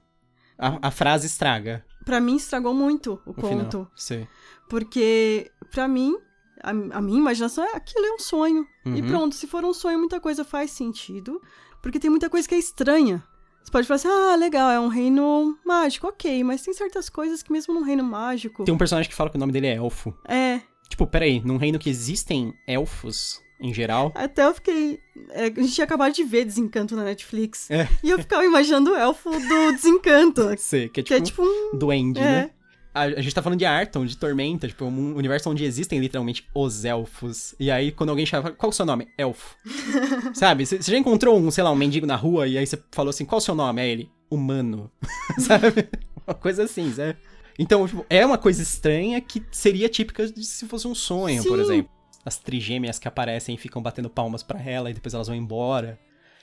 A, 0.63 0.89
a 0.89 0.91
frase 0.91 1.27
estraga. 1.27 1.85
Para 2.05 2.21
mim, 2.21 2.37
estragou 2.37 2.75
muito 2.75 3.21
o, 3.27 3.31
o 3.31 3.35
conto. 3.35 3.71
Final. 3.71 3.93
Sim. 3.95 4.27
Porque, 4.69 5.51
para 5.71 5.89
mim, 5.89 6.17
a, 6.63 6.71
a, 6.71 7.03
minha 7.03 7.19
imaginação 7.19 7.65
é 7.65 7.77
aquilo 7.77 8.07
é 8.07 8.13
um 8.13 8.19
sonho. 8.19 8.67
Uhum. 8.87 8.97
E 8.97 9.03
pronto, 9.03 9.35
se 9.35 9.47
for 9.47 9.65
um 9.65 9.75
sonho, 9.75 9.99
muita 9.99 10.21
coisa 10.21 10.45
faz 10.45 10.71
sentido. 10.71 11.41
Porque 11.83 11.99
tem 11.99 12.11
muita 12.11 12.31
coisa 12.31 12.49
que 12.49 12.55
é 12.55 12.59
estranha. 12.59 13.23
Você 13.63 13.71
pode 13.71 13.87
falar 13.87 13.97
assim, 13.97 14.09
ah, 14.09 14.37
legal, 14.37 14.71
é 14.71 14.81
um 14.81 14.89
reino 14.89 15.57
mágico, 15.65 16.09
ok, 16.09 16.43
mas 16.43 16.63
tem 16.63 16.75
certas 16.75 17.09
coisas 17.09 17.43
que 17.43 17.53
mesmo 17.53 17.73
num 17.73 17.83
reino 17.83 18.03
mágico. 18.03 18.65
Tem 18.65 18.75
um 18.75 18.79
personagem 18.79 19.09
que 19.09 19.15
fala 19.15 19.31
que 19.31 19.37
o 19.37 19.41
nome 19.41 19.53
dele 19.53 19.69
é 19.69 19.75
elfo. 19.77 20.13
É. 20.27 20.61
Tipo, 20.89 21.07
peraí, 21.07 21.41
num 21.45 21.57
reino 21.57 21.79
que 21.79 21.89
existem 21.89 22.53
elfos, 22.67 23.41
em 23.63 23.73
geral. 23.73 24.13
Até 24.15 24.45
eu 24.45 24.53
fiquei. 24.53 24.99
É, 25.31 25.45
a 25.45 25.61
gente 25.61 25.73
tinha 25.73 25.85
acabado 25.85 26.13
de 26.13 26.25
ver 26.25 26.45
Desencanto 26.45 26.97
na 26.97 27.05
Netflix. 27.05 27.71
É. 27.71 27.89
E 28.03 28.11
eu 28.11 28.19
ficava 28.19 28.45
imaginando 28.45 28.91
o 28.91 28.97
elfo 28.97 29.31
do 29.31 29.73
Desencanto. 29.73 30.53
Sei, 30.59 30.89
que 30.89 31.01
é 31.01 31.03
tipo, 31.03 31.09
que 31.09 31.15
é 31.15 31.21
tipo 31.21 31.43
um 31.43 31.79
duende, 31.79 32.19
é. 32.19 32.23
né? 32.23 32.51
A, 32.95 33.05
a, 33.05 33.23
gente 33.23 33.35
tá 33.35 33.41
falando 33.41 33.59
de 33.59 33.65
Arton, 33.65 34.05
de 34.05 34.19
Tormenta, 34.19 34.69
tipo, 34.69 34.85
um 34.85 35.17
universo 35.17 35.49
onde 35.49 35.65
existem 35.65 35.99
literalmente 35.99 36.47
os 36.55 36.85
elfos. 36.85 37.55
E 37.59 37.71
aí, 37.71 37.91
quando 37.91 38.11
alguém 38.11 38.27
chama, 38.27 38.51
qual 38.51 38.69
é 38.69 38.73
o 38.73 38.77
seu 38.77 38.85
nome? 38.85 39.09
Elfo. 39.17 39.57
Sabe? 40.35 40.67
Você 40.67 40.79
já 40.83 40.99
encontrou 40.99 41.39
um, 41.39 41.51
sei 41.51 41.65
lá, 41.65 41.71
um 41.71 41.77
mendigo 41.77 42.07
na 42.07 42.17
rua 42.17 42.47
e 42.47 42.59
aí 42.59 42.67
você 42.67 42.79
falou 42.91 43.09
assim, 43.09 43.25
qual 43.25 43.39
é 43.39 43.41
o 43.41 43.45
seu 43.45 43.55
nome? 43.55 43.81
Aí 43.81 43.89
ele, 43.89 44.11
humano. 44.31 44.91
sabe? 45.39 45.89
Uma 46.27 46.35
coisa 46.35 46.65
assim, 46.65 46.93
sabe? 46.93 47.17
Então, 47.59 47.87
tipo, 47.87 48.05
é 48.11 48.27
uma 48.27 48.37
coisa 48.37 48.63
estranha 48.63 49.21
que 49.23 49.43
seria 49.51 49.89
típica 49.89 50.27
de 50.27 50.45
se 50.45 50.67
fosse 50.67 50.87
um 50.87 50.95
sonho, 50.95 51.43
Sim. 51.43 51.49
por 51.49 51.61
exemplo 51.61 52.02
as 52.25 52.39
trigêmeas 52.39 52.99
que 52.99 53.09
aparecem 53.09 53.55
e 53.55 53.59
ficam 53.59 53.83
batendo 53.83 54.09
palmas 54.11 54.43
para 54.43 54.63
ela 54.63 54.91
e 54.91 54.95
depois 54.95 55.15
elas 55.15 55.27
vão 55.27 55.37
embora. 55.37 55.99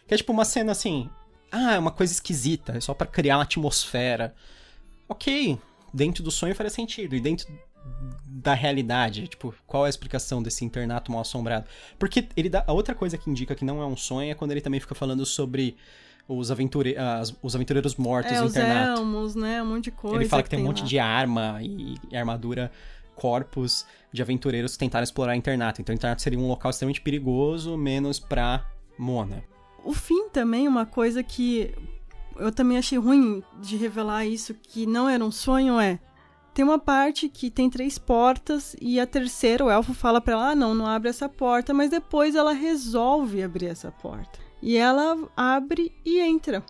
Que 0.08 0.14
é 0.14 0.18
tipo 0.18 0.32
uma 0.32 0.46
cena 0.46 0.72
assim. 0.72 1.10
Ah, 1.52 1.76
é 1.76 1.80
uma 1.80 1.92
coisa 1.92 2.14
esquisita, 2.14 2.78
é 2.78 2.80
só 2.80 2.94
para 2.94 3.08
criar 3.08 3.38
uma 3.38 3.44
atmosfera. 3.44 4.36
Ok, 5.08 5.58
dentro 5.94 6.24
do 6.24 6.30
sonho 6.30 6.54
faria 6.54 6.70
sentido. 6.70 7.16
E 7.16 7.20
dentro 7.20 7.48
da 8.26 8.54
realidade. 8.54 9.28
Tipo, 9.28 9.54
qual 9.66 9.86
é 9.86 9.88
a 9.88 9.90
explicação 9.90 10.42
desse 10.42 10.64
internato 10.64 11.12
mal 11.12 11.22
assombrado? 11.22 11.66
Porque 11.98 12.28
ele 12.36 12.50
dá. 12.50 12.64
A 12.68 12.74
outra 12.74 12.94
coisa 12.94 13.18
que 13.18 13.30
indica 13.30 13.56
que 13.56 13.66
não 13.66 13.82
é 13.82 13.86
um 13.86 13.98
sonho 13.98 14.32
é 14.32 14.36
quando 14.36 14.52
ele 14.52 14.62
também 14.62 14.80
fica 14.80 14.96
falando 14.96 15.26
sobre 15.26 15.76
os, 16.28 16.52
aventure, 16.52 16.96
as, 16.98 17.36
os 17.42 17.56
aventureiros 17.56 17.96
mortos 17.96 18.32
é, 18.32 18.40
no 18.40 18.46
os 18.46 18.52
internato. 18.52 19.02
elmos, 19.02 19.36
né? 19.36 19.62
Um 19.62 19.66
monte 19.66 19.86
de 19.86 19.92
coisa. 19.92 20.18
Ele 20.18 20.30
fala 20.30 20.44
que, 20.44 20.50
tem 20.50 20.60
um 20.60 20.64
monte 20.64 20.82
lá. 20.82 20.88
de 20.88 21.00
arma 21.00 21.60
e, 21.62 21.96
e 22.12 22.16
armadura, 22.16 22.72
corpos 23.20 23.86
de 24.12 24.22
aventureiros 24.22 24.74
que 24.74 24.80
tentaram 24.80 25.04
explorar 25.04 25.34
o 25.34 25.36
internato. 25.36 25.82
Então 25.82 25.94
o 25.94 25.98
internato 25.98 26.22
seria 26.22 26.40
um 26.40 26.48
local 26.48 26.72
extremamente 26.72 27.02
perigoso, 27.02 27.78
menos 27.78 28.20
pra 28.20 28.66
Mona. 28.98 29.44
O 29.84 29.94
fim 29.94 30.30
também, 30.30 30.68
uma 30.68 30.86
coisa 30.86 31.24
que 31.24 31.74
eu 32.38 32.52
também 32.52 32.78
achei 32.78 32.98
ruim 32.98 33.44
de 33.60 33.76
revelar 33.76 34.26
isso, 34.26 34.54
que 34.54 34.86
não 34.86 35.08
era 35.08 35.24
um 35.24 35.32
sonho, 35.32 35.80
é. 35.80 36.00
Tem 36.54 36.66
uma 36.66 36.80
parte 36.80 37.30
que 37.30 37.50
tem 37.50 37.70
três 37.70 37.98
portas 37.98 38.76
e 38.82 39.00
a 39.00 39.06
terceira, 39.06 39.64
o 39.64 39.70
elfo 39.70 39.94
fala 39.94 40.20
pra 40.20 40.34
ela: 40.34 40.50
ah, 40.50 40.56
não, 40.56 40.74
não 40.74 40.88
abre 40.88 41.10
essa 41.10 41.30
porta, 41.30 41.74
mas 41.74 41.90
depois 41.90 42.36
ela 42.36 42.54
resolve 42.54 43.44
abrir 43.44 43.68
essa 43.68 43.92
porta. 43.92 44.40
E 44.62 44.76
ela 44.76 45.18
abre 45.38 45.94
e 46.04 46.20
entra. 46.20 46.64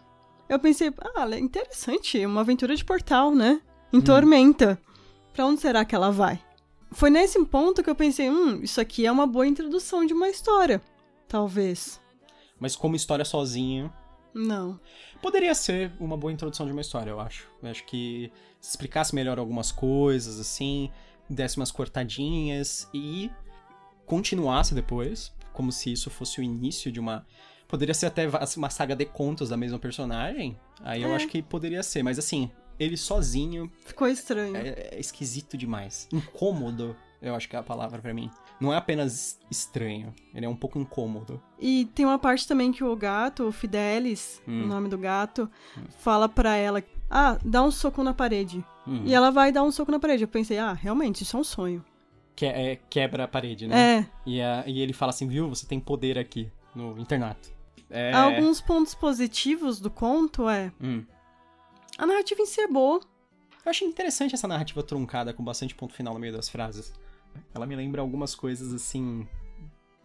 Eu 0.48 0.60
pensei, 0.60 0.92
ah, 1.16 1.40
interessante, 1.40 2.24
uma 2.26 2.42
aventura 2.42 2.76
de 2.76 2.84
portal, 2.84 3.34
né? 3.34 3.62
Em 3.92 4.02
Tormenta. 4.02 4.80
Pra 5.40 5.46
onde 5.46 5.62
será 5.62 5.86
que 5.86 5.96
ela 5.96 6.12
vai? 6.12 6.38
Foi 6.92 7.10
nesse 7.10 7.42
ponto 7.46 7.82
que 7.82 7.90
eu 7.90 7.96
pensei, 7.96 8.30
hum, 8.30 8.60
isso 8.62 8.82
aqui 8.82 9.06
é 9.06 9.12
uma 9.12 9.26
boa 9.26 9.48
introdução 9.48 10.06
de 10.06 10.12
uma 10.14 10.28
história. 10.28 10.82
Talvez. 11.30 11.98
Mas 12.60 12.76
como 12.76 12.94
história 12.98 13.24
sozinha, 13.24 13.90
Não. 14.34 14.78
poderia 15.22 15.56
ser 15.56 15.94
uma 15.98 16.18
boa 16.18 16.34
introdução 16.34 16.66
de 16.66 16.74
uma 16.74 16.82
história, 16.82 17.12
eu 17.12 17.22
acho. 17.22 17.48
Eu 17.64 17.70
acho 17.72 17.86
que 17.86 18.30
se 18.60 18.72
explicasse 18.72 19.16
melhor 19.16 19.40
algumas 19.40 19.72
coisas, 19.72 20.42
assim, 20.42 20.92
desse 21.30 21.56
umas 21.56 21.72
cortadinhas 21.72 22.90
e 22.94 23.32
continuasse 24.06 24.76
depois, 24.76 25.32
como 25.54 25.72
se 25.72 25.90
isso 25.94 26.10
fosse 26.10 26.42
o 26.42 26.44
início 26.44 26.92
de 26.92 27.00
uma. 27.00 27.26
Poderia 27.66 27.94
ser 27.94 28.08
até 28.08 28.28
uma 28.58 28.70
saga 28.70 28.94
de 28.94 29.06
contos 29.06 29.48
da 29.48 29.56
mesma 29.56 29.80
personagem. 29.80 30.60
Aí 30.82 31.02
eu 31.02 31.14
É. 31.14 31.16
acho 31.16 31.30
que 31.30 31.42
poderia 31.42 31.82
ser, 31.82 32.04
mas 32.04 32.20
assim, 32.20 32.52
ele 32.80 32.96
sozinho 32.98 33.70
Ficou 33.86 34.08
estranho. 34.08 34.56
é, 34.56 34.90
é 34.92 35.00
esquisito 35.00 35.58
demais. 35.58 36.08
Incômodo, 36.12 36.96
eu 37.22 37.36
acho 37.36 37.50
que 37.50 37.56
é 37.56 37.60
a 37.60 37.64
palavra 37.64 38.02
pra 38.02 38.14
mim. 38.14 38.30
Não 38.60 38.74
é 38.74 38.78
apenas 38.78 39.40
estranho, 39.50 40.14
ele 40.34 40.46
é 40.46 40.50
um 40.50 40.56
pouco 40.56 40.78
incômodo. 40.80 41.42
E 41.60 41.86
tem 41.96 42.06
uma 42.06 42.20
parte 42.20 42.48
também 42.48 42.72
que 42.72 42.84
o 42.84 42.96
gato, 42.96 43.48
o 43.48 43.52
Fidelis, 43.52 44.42
Hum. 44.48 44.64
o 44.64 44.68
nome 44.68 44.90
do 44.90 44.98
gato, 44.98 45.50
fala 46.00 46.28
pra 46.28 46.56
ela: 46.56 46.84
Ah, 47.10 47.38
dá 47.44 47.64
um 47.64 47.72
soco 47.72 48.04
na 48.04 48.14
parede. 48.14 48.64
Uhum. 48.86 49.04
E 49.06 49.14
ela 49.14 49.30
vai 49.32 49.52
dar 49.52 49.64
um 49.64 49.72
soco 49.72 49.92
na 49.92 50.00
parede. 50.00 50.24
Eu 50.24 50.28
pensei: 50.28 50.58
Ah, 50.58 50.74
realmente, 50.74 51.22
isso 51.24 51.38
é 51.38 51.40
um 51.40 51.44
sonho. 51.44 51.84
Que 52.36 52.46
é, 52.46 52.80
quebra 52.90 53.26
a 53.26 53.28
parede, 53.28 53.68
né? 53.68 54.00
É. 54.00 54.06
E, 54.26 54.42
a- 54.42 54.64
e 54.66 54.80
ele 54.80 54.94
fala 54.94 55.10
assim, 55.10 55.28
viu, 55.28 55.50
você 55.50 55.66
tem 55.68 55.78
poder 55.80 56.18
aqui 56.18 56.50
no 56.74 56.98
internato. 56.98 57.50
É... 57.90 58.14
Alguns 58.14 58.62
pontos 58.62 58.94
positivos 58.96 59.80
do 59.82 59.90
conto 59.90 60.48
é. 60.48 60.72
Hum. 60.82 61.04
A 62.00 62.08
narrativa 62.08 62.42
em 62.42 62.46
si 62.46 62.62
é 62.62 62.68
boa. 62.68 63.02
Eu 63.66 63.70
achei 63.70 63.86
interessante 63.86 64.34
essa 64.34 64.48
narrativa 64.48 64.82
truncada 64.82 65.34
com 65.34 65.44
bastante 65.44 65.76
ponto 65.76 65.94
final 65.94 66.14
no 66.14 66.20
meio 66.20 66.32
das 66.32 66.48
frases. 66.48 66.94
Ela 67.54 67.66
me 67.66 67.76
lembra 67.76 68.02
algumas 68.02 68.34
coisas, 68.34 68.74
assim, 68.74 69.28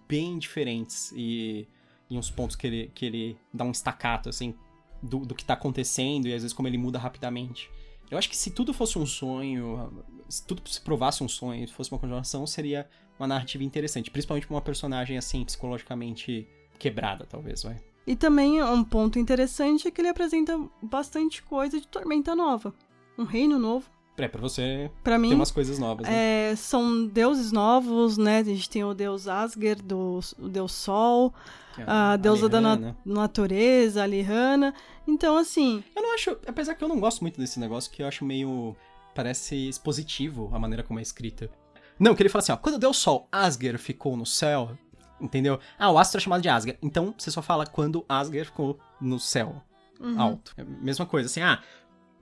bem 0.08 0.36
diferentes 0.36 1.12
e, 1.14 1.68
e 2.10 2.18
uns 2.18 2.32
pontos 2.32 2.56
que 2.56 2.66
ele, 2.66 2.90
que 2.92 3.06
ele 3.06 3.38
dá 3.52 3.62
um 3.62 3.70
estacato, 3.70 4.28
assim, 4.28 4.56
do, 5.00 5.20
do 5.20 5.36
que 5.36 5.44
tá 5.44 5.54
acontecendo 5.54 6.26
e 6.26 6.34
às 6.34 6.42
vezes 6.42 6.52
como 6.52 6.66
ele 6.66 6.76
muda 6.76 6.98
rapidamente. 6.98 7.70
Eu 8.10 8.18
acho 8.18 8.28
que 8.28 8.36
se 8.36 8.50
tudo 8.50 8.74
fosse 8.74 8.98
um 8.98 9.06
sonho, 9.06 10.04
se 10.28 10.44
tudo 10.44 10.68
se 10.68 10.80
provasse 10.80 11.22
um 11.22 11.28
sonho, 11.28 11.66
se 11.66 11.72
fosse 11.72 11.92
uma 11.92 12.00
continuação, 12.00 12.44
seria 12.44 12.90
uma 13.16 13.28
narrativa 13.28 13.62
interessante. 13.62 14.10
Principalmente 14.10 14.48
pra 14.48 14.56
uma 14.56 14.62
personagem, 14.62 15.16
assim, 15.16 15.44
psicologicamente 15.44 16.48
quebrada, 16.76 17.24
talvez, 17.24 17.62
vai. 17.62 17.80
E 18.06 18.14
também 18.14 18.62
um 18.62 18.84
ponto 18.84 19.18
interessante 19.18 19.88
é 19.88 19.90
que 19.90 20.00
ele 20.00 20.08
apresenta 20.08 20.58
bastante 20.82 21.42
coisa 21.42 21.80
de 21.80 21.86
Tormenta 21.88 22.34
Nova. 22.36 22.74
Um 23.18 23.24
reino 23.24 23.58
novo. 23.58 23.86
É, 24.16 24.28
pra 24.28 24.40
você 24.40 24.90
Pra 25.02 25.18
mim, 25.18 25.30
ter 25.30 25.34
umas 25.34 25.50
coisas 25.50 25.76
novas, 25.78 26.06
né? 26.06 26.50
É, 26.52 26.56
são 26.56 27.04
deuses 27.06 27.50
novos, 27.50 28.16
né? 28.16 28.38
A 28.38 28.44
gente 28.44 28.70
tem 28.70 28.84
o 28.84 28.94
deus 28.94 29.26
Asger, 29.26 29.82
do, 29.82 30.20
o 30.38 30.48
deus 30.48 30.70
Sol, 30.72 31.34
Que 31.74 31.80
é 31.80 31.84
a 31.88 32.16
deusa 32.16 32.48
da 32.48 32.60
na- 32.60 32.94
natureza, 33.04 34.02
a 34.02 34.06
Lihana. 34.06 34.72
Então, 35.06 35.36
assim, 35.36 35.82
Eu 35.96 36.02
não 36.02 36.14
acho. 36.14 36.30
Apesar 36.46 36.74
que 36.76 36.84
eu 36.84 36.88
não 36.88 37.00
gosto 37.00 37.22
muito 37.22 37.40
desse 37.40 37.58
negócio, 37.58 37.90
que 37.90 38.02
eu 38.02 38.06
acho 38.06 38.24
meio. 38.24 38.76
Parece 39.16 39.68
expositivo 39.68 40.48
a 40.52 40.58
maneira 40.58 40.82
como 40.82 40.98
é 40.98 41.02
escrita. 41.02 41.50
Não, 41.98 42.14
que 42.14 42.22
ele 42.22 42.28
fala 42.28 42.42
assim, 42.42 42.52
ó. 42.52 42.56
Quando 42.56 42.78
deu 42.78 42.92
sol, 42.92 43.28
Asger 43.32 43.78
ficou 43.78 44.16
no 44.16 44.26
céu. 44.26 44.76
Entendeu? 45.20 45.58
Ah, 45.78 45.90
o 45.90 45.98
astro 45.98 46.18
é 46.18 46.20
chamado 46.20 46.42
de 46.42 46.48
Asger. 46.48 46.78
Então 46.82 47.14
você 47.16 47.30
só 47.30 47.40
fala 47.40 47.66
quando 47.66 48.04
Asger 48.08 48.46
ficou 48.46 48.78
no 49.00 49.18
céu. 49.18 49.62
uhum. 50.00 50.20
Alto. 50.20 50.52
É 50.56 50.64
mesma 50.64 51.06
coisa, 51.06 51.26
assim, 51.26 51.40
ah. 51.40 51.62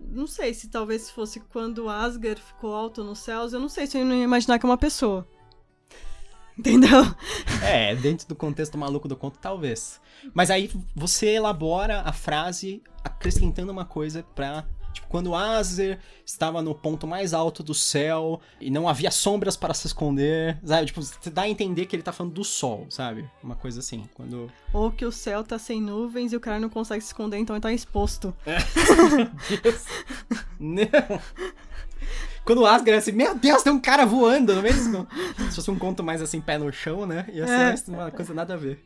não 0.00 0.26
sei 0.26 0.54
se 0.54 0.68
talvez 0.68 1.10
fosse 1.10 1.40
quando 1.40 1.88
Asger 1.88 2.38
ficou 2.38 2.74
alto 2.74 3.02
nos 3.02 3.18
céus, 3.20 3.52
eu 3.52 3.60
não 3.60 3.68
sei 3.68 3.86
se 3.86 3.98
eu 3.98 4.04
não 4.04 4.14
ia 4.14 4.24
imaginar 4.24 4.58
que 4.58 4.66
é 4.66 4.68
uma 4.68 4.78
pessoa. 4.78 5.26
Entendeu? 6.56 7.02
É, 7.62 7.94
dentro 7.94 8.28
do 8.28 8.36
contexto 8.36 8.76
maluco 8.76 9.08
do 9.08 9.16
conto, 9.16 9.38
talvez. 9.38 10.00
Mas 10.34 10.50
aí 10.50 10.70
você 10.94 11.30
elabora 11.30 12.02
a 12.02 12.12
frase 12.12 12.82
acrescentando 13.02 13.72
uma 13.72 13.84
coisa 13.84 14.22
pra. 14.34 14.66
Tipo, 14.92 15.06
quando 15.08 15.34
Azer 15.34 15.98
estava 16.24 16.62
no 16.62 16.74
ponto 16.74 17.06
mais 17.06 17.32
alto 17.34 17.62
do 17.62 17.74
céu 17.74 18.40
e 18.60 18.70
não 18.70 18.88
havia 18.88 19.10
sombras 19.10 19.56
para 19.56 19.74
se 19.74 19.86
esconder, 19.86 20.58
sabe? 20.64 20.86
Tipo, 20.86 21.00
dá 21.32 21.42
a 21.42 21.48
entender 21.48 21.86
que 21.86 21.96
ele 21.96 22.02
tá 22.02 22.12
falando 22.12 22.34
do 22.34 22.44
sol, 22.44 22.86
sabe? 22.90 23.28
Uma 23.42 23.56
coisa 23.56 23.80
assim. 23.80 24.04
Quando. 24.14 24.50
Ou 24.72 24.90
que 24.90 25.04
o 25.04 25.12
céu 25.12 25.42
tá 25.42 25.58
sem 25.58 25.80
nuvens 25.80 26.32
e 26.32 26.36
o 26.36 26.40
cara 26.40 26.58
não 26.58 26.68
consegue 26.68 27.00
se 27.00 27.08
esconder, 27.08 27.38
então 27.38 27.56
ele 27.56 27.62
tá 27.62 27.72
exposto. 27.72 28.34
Deus. 29.62 29.84
Não. 30.58 31.20
Quando 32.44 32.62
o 32.62 32.66
Asgard 32.66 32.90
é 32.90 32.96
assim, 32.96 33.12
meu 33.12 33.34
Deus, 33.34 33.62
tem 33.62 33.72
um 33.72 33.80
cara 33.80 34.04
voando, 34.04 34.52
não 34.52 34.60
é 34.60 34.64
mesmo? 34.64 35.06
Se 35.48 35.56
fosse 35.56 35.70
um 35.70 35.78
conto 35.78 36.02
mais 36.02 36.20
assim, 36.20 36.40
pé 36.40 36.58
no 36.58 36.72
chão, 36.72 37.06
né? 37.06 37.26
Ia 37.32 37.76
ser 37.76 37.90
uma 37.90 38.10
coisa 38.10 38.34
nada 38.34 38.54
a 38.54 38.56
ver. 38.56 38.82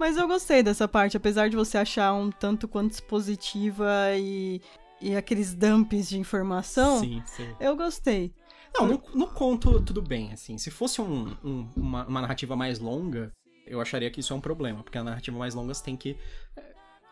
Mas 0.00 0.16
eu 0.16 0.26
gostei 0.26 0.62
dessa 0.62 0.88
parte, 0.88 1.16
apesar 1.16 1.50
de 1.50 1.56
você 1.56 1.76
achar 1.76 2.14
um 2.14 2.30
tanto 2.30 2.66
quanto 2.66 2.92
expositiva 2.92 3.86
e, 4.16 4.60
e 5.00 5.16
aqueles 5.16 5.54
dumps 5.54 6.08
de 6.08 6.18
informação. 6.18 7.00
Sim, 7.00 7.22
sim. 7.26 7.48
Eu 7.58 7.76
gostei. 7.76 8.32
Não, 8.74 8.86
no, 8.86 9.02
no 9.14 9.26
conto, 9.26 9.80
tudo 9.82 10.00
bem, 10.00 10.32
assim. 10.32 10.56
Se 10.58 10.70
fosse 10.70 11.00
um- 11.00 11.36
um- 11.44 11.68
uma, 11.76 12.06
uma 12.06 12.20
narrativa 12.20 12.54
mais 12.54 12.78
longa, 12.78 13.32
eu 13.66 13.80
acharia 13.80 14.10
que 14.10 14.20
isso 14.20 14.32
é 14.32 14.36
um 14.36 14.40
problema, 14.40 14.82
porque 14.82 14.98
a 14.98 15.02
narrativa 15.04 15.36
mais 15.38 15.54
longa 15.54 15.74
você 15.74 15.82
tem 15.82 15.96
que 15.96 16.16
é, 16.56 16.62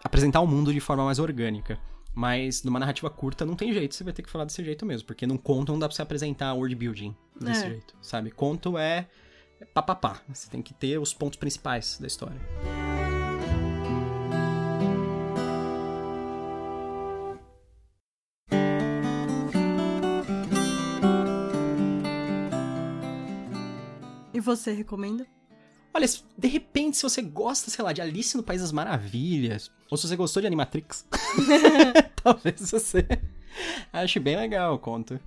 apresentar 0.05 0.41
o 0.41 0.47
mundo 0.47 0.73
de 0.73 0.81
forma 0.81 1.05
mais 1.05 1.19
orgânica. 1.19 1.79
Mas 2.15 2.63
numa 2.65 2.79
narrativa 2.81 3.09
curta 3.11 3.45
não 3.47 3.55
tem 3.55 3.73
jeito, 3.73 3.95
você 3.95 4.03
vai 4.03 4.13
ter 4.13 4.23
que 4.23 4.31
falar 4.31 4.45
desse 4.45 4.65
jeito 4.65 4.85
mesmo, 4.87 5.07
porque 5.07 5.27
num 5.27 5.37
conto 5.37 5.71
não 5.73 5.79
dá 5.79 5.87
pra 5.89 5.95
você 5.95 6.03
apresentar 6.03 6.53
world 6.55 6.75
building 6.75 7.15
desse 7.41 7.65
É. 7.65 7.69
jeito, 7.71 7.95
sabe? 8.01 8.31
Conto 8.31 8.77
é 8.79 9.07
é 9.61 9.65
papapá, 9.65 10.21
você 10.29 10.49
tem 10.49 10.63
que 10.63 10.73
ter 10.73 10.99
os 10.99 11.13
pontos 11.13 11.37
principais 11.37 11.99
da 11.99 12.07
história. 12.07 12.41
Você 24.49 24.73
recomenda? 24.73 25.27
Olha, 25.95 26.07
de 26.37 26.49
repente, 26.49 26.97
se 26.97 27.03
você 27.03 27.23
gosta, 27.23 27.71
sei 27.71 27.85
lá, 27.85 27.93
de 27.93 28.01
Alice 28.01 28.37
no 28.37 28.43
País 28.43 28.61
das 28.61 28.73
Maravilhas, 28.73 29.71
ou 29.91 29.97
se 29.97 30.07
você 30.07 30.17
gostou 30.17 30.41
de 30.41 30.47
Animatrix, 30.47 31.07
talvez 32.23 32.71
você 32.71 33.07
ache 33.93 34.19
bem 34.21 34.37
legal 34.37 34.75
o 34.75 34.79
conto. 34.79 35.19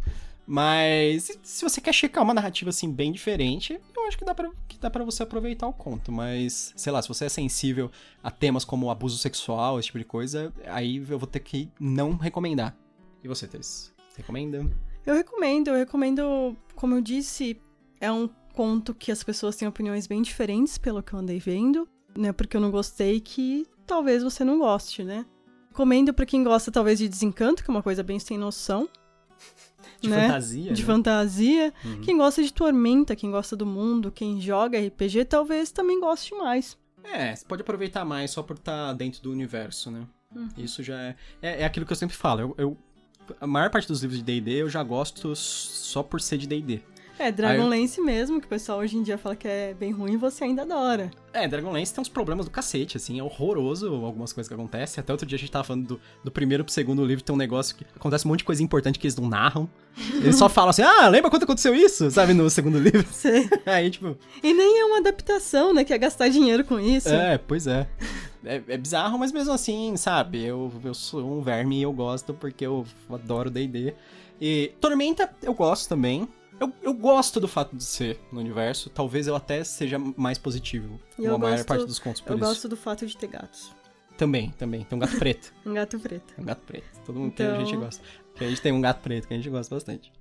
Mas 0.45 1.31
se- 1.43 1.63
você 1.63 1.79
quer 1.79 1.93
checar 1.93 2.23
uma 2.23 2.33
narrativa 2.33 2.69
assim 2.69 2.91
bem 2.91 3.11
diferente, 3.11 3.79
eu 3.95 4.07
acho 4.07 4.17
que 4.17 4.25
dá, 4.25 4.35
pra, 4.35 4.49
que 4.67 4.77
dá 4.77 4.89
pra 4.89 5.03
você 5.03 5.23
aproveitar 5.23 5.67
o 5.67 5.73
conto. 5.73 6.11
Mas, 6.11 6.73
sei 6.75 6.91
lá, 6.91 7.01
se 7.01 7.07
você 7.07 7.25
é 7.25 7.29
sensível 7.29 7.89
a 8.23 8.29
temas 8.29 8.65
como 8.65 8.89
abuso 8.91 9.17
sexual, 9.17 9.79
esse 9.79 9.87
tipo 9.87 9.99
de 9.99 10.05
coisa, 10.05 10.51
aí 10.67 10.97
eu 10.97 11.17
vou 11.19 11.27
ter 11.27 11.39
que 11.39 11.69
não 11.79 12.15
recomendar. 12.17 12.75
E 13.23 13.27
você, 13.27 13.47
Tess? 13.47 13.93
Recomenda? 14.17 14.69
Eu 15.05 15.15
recomendo, 15.15 15.69
eu 15.69 15.75
recomendo, 15.77 16.55
como 16.75 16.95
eu 16.95 17.01
disse, 17.01 17.59
é 17.99 18.11
um 18.11 18.29
conto 18.61 18.93
que 18.93 19.11
as 19.11 19.23
pessoas 19.23 19.55
têm 19.55 19.67
opiniões 19.67 20.05
bem 20.05 20.21
diferentes 20.21 20.77
pelo 20.77 21.01
que 21.01 21.13
eu 21.13 21.17
andei 21.19 21.39
vendo, 21.39 21.87
né? 22.15 22.31
Porque 22.31 22.55
eu 22.55 22.61
não 22.61 22.69
gostei 22.69 23.19
que 23.19 23.65
talvez 23.87 24.21
você 24.21 24.43
não 24.43 24.59
goste, 24.59 25.03
né? 25.03 25.25
Recomendo 25.69 26.13
pra 26.13 26.27
quem 26.27 26.43
gosta 26.43 26.71
talvez 26.71 26.99
de 26.99 27.09
desencanto, 27.09 27.63
que 27.63 27.71
é 27.71 27.73
uma 27.73 27.81
coisa 27.81 28.03
bem 28.03 28.19
sem 28.19 28.37
noção, 28.37 28.87
De 29.99 30.07
Né? 30.07 30.27
fantasia? 30.27 30.73
de 30.73 30.81
né? 30.81 30.85
fantasia. 30.85 31.73
Uhum. 31.83 32.01
Quem 32.01 32.17
gosta 32.17 32.43
de 32.43 32.53
Tormenta, 32.53 33.15
quem 33.15 33.31
gosta 33.31 33.55
do 33.55 33.65
mundo, 33.65 34.11
quem 34.11 34.39
joga 34.39 34.77
RPG, 34.79 35.25
talvez 35.25 35.71
também 35.71 35.99
goste 35.99 36.35
mais. 36.35 36.77
É, 37.03 37.35
você 37.35 37.43
pode 37.43 37.63
aproveitar 37.63 38.05
mais 38.05 38.29
só 38.29 38.43
por 38.43 38.57
estar 38.57 38.93
dentro 38.93 39.23
do 39.23 39.31
universo, 39.31 39.89
né? 39.89 40.05
Uhum. 40.35 40.49
Isso 40.55 40.83
já 40.83 41.01
é, 41.01 41.15
é. 41.41 41.61
é 41.63 41.65
aquilo 41.65 41.83
que 41.83 41.93
eu 41.93 41.97
sempre 41.97 42.15
falo. 42.15 42.41
Eu, 42.41 42.55
eu 42.59 42.77
a 43.39 43.47
maior 43.47 43.71
parte 43.71 43.87
dos 43.87 44.01
livros 44.01 44.19
de 44.19 44.23
D&D 44.23 44.51
eu 44.51 44.69
já 44.69 44.83
gosto 44.83 45.35
só 45.35 46.03
por 46.03 46.21
ser 46.21 46.37
de 46.37 46.45
D&D. 46.45 46.81
É, 47.21 47.31
Dragonlance 47.31 48.01
mesmo, 48.01 48.41
que 48.41 48.47
o 48.47 48.49
pessoal 48.49 48.79
hoje 48.79 48.97
em 48.97 49.03
dia 49.03 49.15
fala 49.15 49.35
que 49.35 49.47
é 49.47 49.75
bem 49.75 49.91
ruim, 49.91 50.17
você 50.17 50.43
ainda 50.43 50.63
adora. 50.63 51.11
É, 51.31 51.47
Dragonlance 51.47 51.93
tem 51.93 52.01
uns 52.01 52.09
problemas 52.09 52.47
do 52.47 52.51
cacete, 52.51 52.97
assim, 52.97 53.19
é 53.19 53.23
horroroso 53.23 53.93
algumas 54.03 54.33
coisas 54.33 54.47
que 54.47 54.53
acontecem. 54.55 54.99
Até 54.99 55.13
outro 55.13 55.27
dia 55.27 55.35
a 55.35 55.39
gente 55.39 55.51
tava 55.51 55.63
falando 55.63 55.85
do, 55.85 56.01
do 56.23 56.31
primeiro 56.31 56.63
pro 56.63 56.73
segundo 56.73 57.05
livro, 57.05 57.23
tem 57.23 57.31
um 57.31 57.37
negócio 57.37 57.75
que 57.75 57.85
acontece 57.95 58.25
um 58.25 58.29
monte 58.29 58.39
de 58.39 58.45
coisa 58.45 58.63
importante 58.63 58.97
que 58.97 59.05
eles 59.05 59.15
não 59.15 59.29
narram. 59.29 59.69
Eles 60.15 60.35
só 60.35 60.49
falam 60.49 60.71
assim, 60.71 60.81
ah, 60.81 61.07
lembra 61.09 61.29
quando 61.29 61.43
aconteceu 61.43 61.75
isso? 61.75 62.09
Sabe, 62.09 62.33
no 62.33 62.49
segundo 62.49 62.79
livro. 62.79 63.05
Sei. 63.13 63.47
Aí, 63.67 63.91
tipo... 63.91 64.17
E 64.41 64.51
nem 64.51 64.79
é 64.79 64.85
uma 64.85 64.97
adaptação, 64.97 65.75
né, 65.75 65.83
que 65.83 65.93
é 65.93 65.99
gastar 65.99 66.27
dinheiro 66.27 66.63
com 66.63 66.79
isso. 66.79 67.09
É, 67.09 67.37
pois 67.37 67.67
é. 67.67 67.87
É, 68.43 68.63
é 68.67 68.77
bizarro, 68.77 69.19
mas 69.19 69.31
mesmo 69.31 69.53
assim, 69.53 69.95
sabe, 69.95 70.43
eu, 70.43 70.73
eu 70.83 70.95
sou 70.95 71.37
um 71.37 71.43
verme 71.43 71.77
e 71.77 71.83
eu 71.83 71.93
gosto 71.93 72.33
porque 72.33 72.65
eu 72.65 72.83
adoro 73.11 73.51
D&D. 73.51 73.93
E 74.41 74.71
Tormenta 74.81 75.29
eu 75.43 75.53
gosto 75.53 75.87
também. 75.87 76.27
Eu, 76.61 76.71
eu 76.83 76.93
gosto 76.93 77.39
do 77.39 77.47
fato 77.47 77.75
de 77.75 77.83
ser 77.83 78.19
no 78.31 78.39
universo. 78.39 78.89
Talvez 78.91 79.25
eu 79.27 79.35
até 79.35 79.63
seja 79.63 79.97
mais 79.97 80.37
positivo 80.37 80.99
E 81.17 81.25
eu 81.25 81.33
a 81.35 81.37
maior 81.37 81.55
gosto- 81.55 81.67
parte 81.67 81.85
dos 81.85 81.97
contos 81.99 82.21
por 82.21 82.33
Eu 82.33 82.37
isso. 82.37 82.45
gosto 82.47 82.69
do 82.69 82.77
fato 82.77 83.05
de 83.07 83.17
ter 83.17 83.27
gatos. 83.27 83.73
Também, 84.17 84.51
também. 84.51 84.83
Tem 84.83 84.95
um 84.95 84.99
gato 84.99 85.17
preto. 85.17 85.51
Um 85.65 85.73
gato 85.73 85.99
preto. 85.99 86.33
Um 86.37 86.43
gato 86.45 86.61
preto. 86.61 86.85
Todo 87.05 87.19
mundo 87.19 87.33
que 87.33 87.41
a 87.41 87.47
Então- 87.47 87.65
gente 87.65 87.75
gosta. 87.77 88.03
Que 88.35 88.45
a 88.45 88.47
gente 88.49 88.61
tem 88.61 88.71
um 88.71 88.79
gato 88.79 89.01
preto 89.01 89.27
que 89.27 89.33
a 89.33 89.37
gente 89.37 89.49
gosta 89.49 89.73
bastante. 89.75 90.11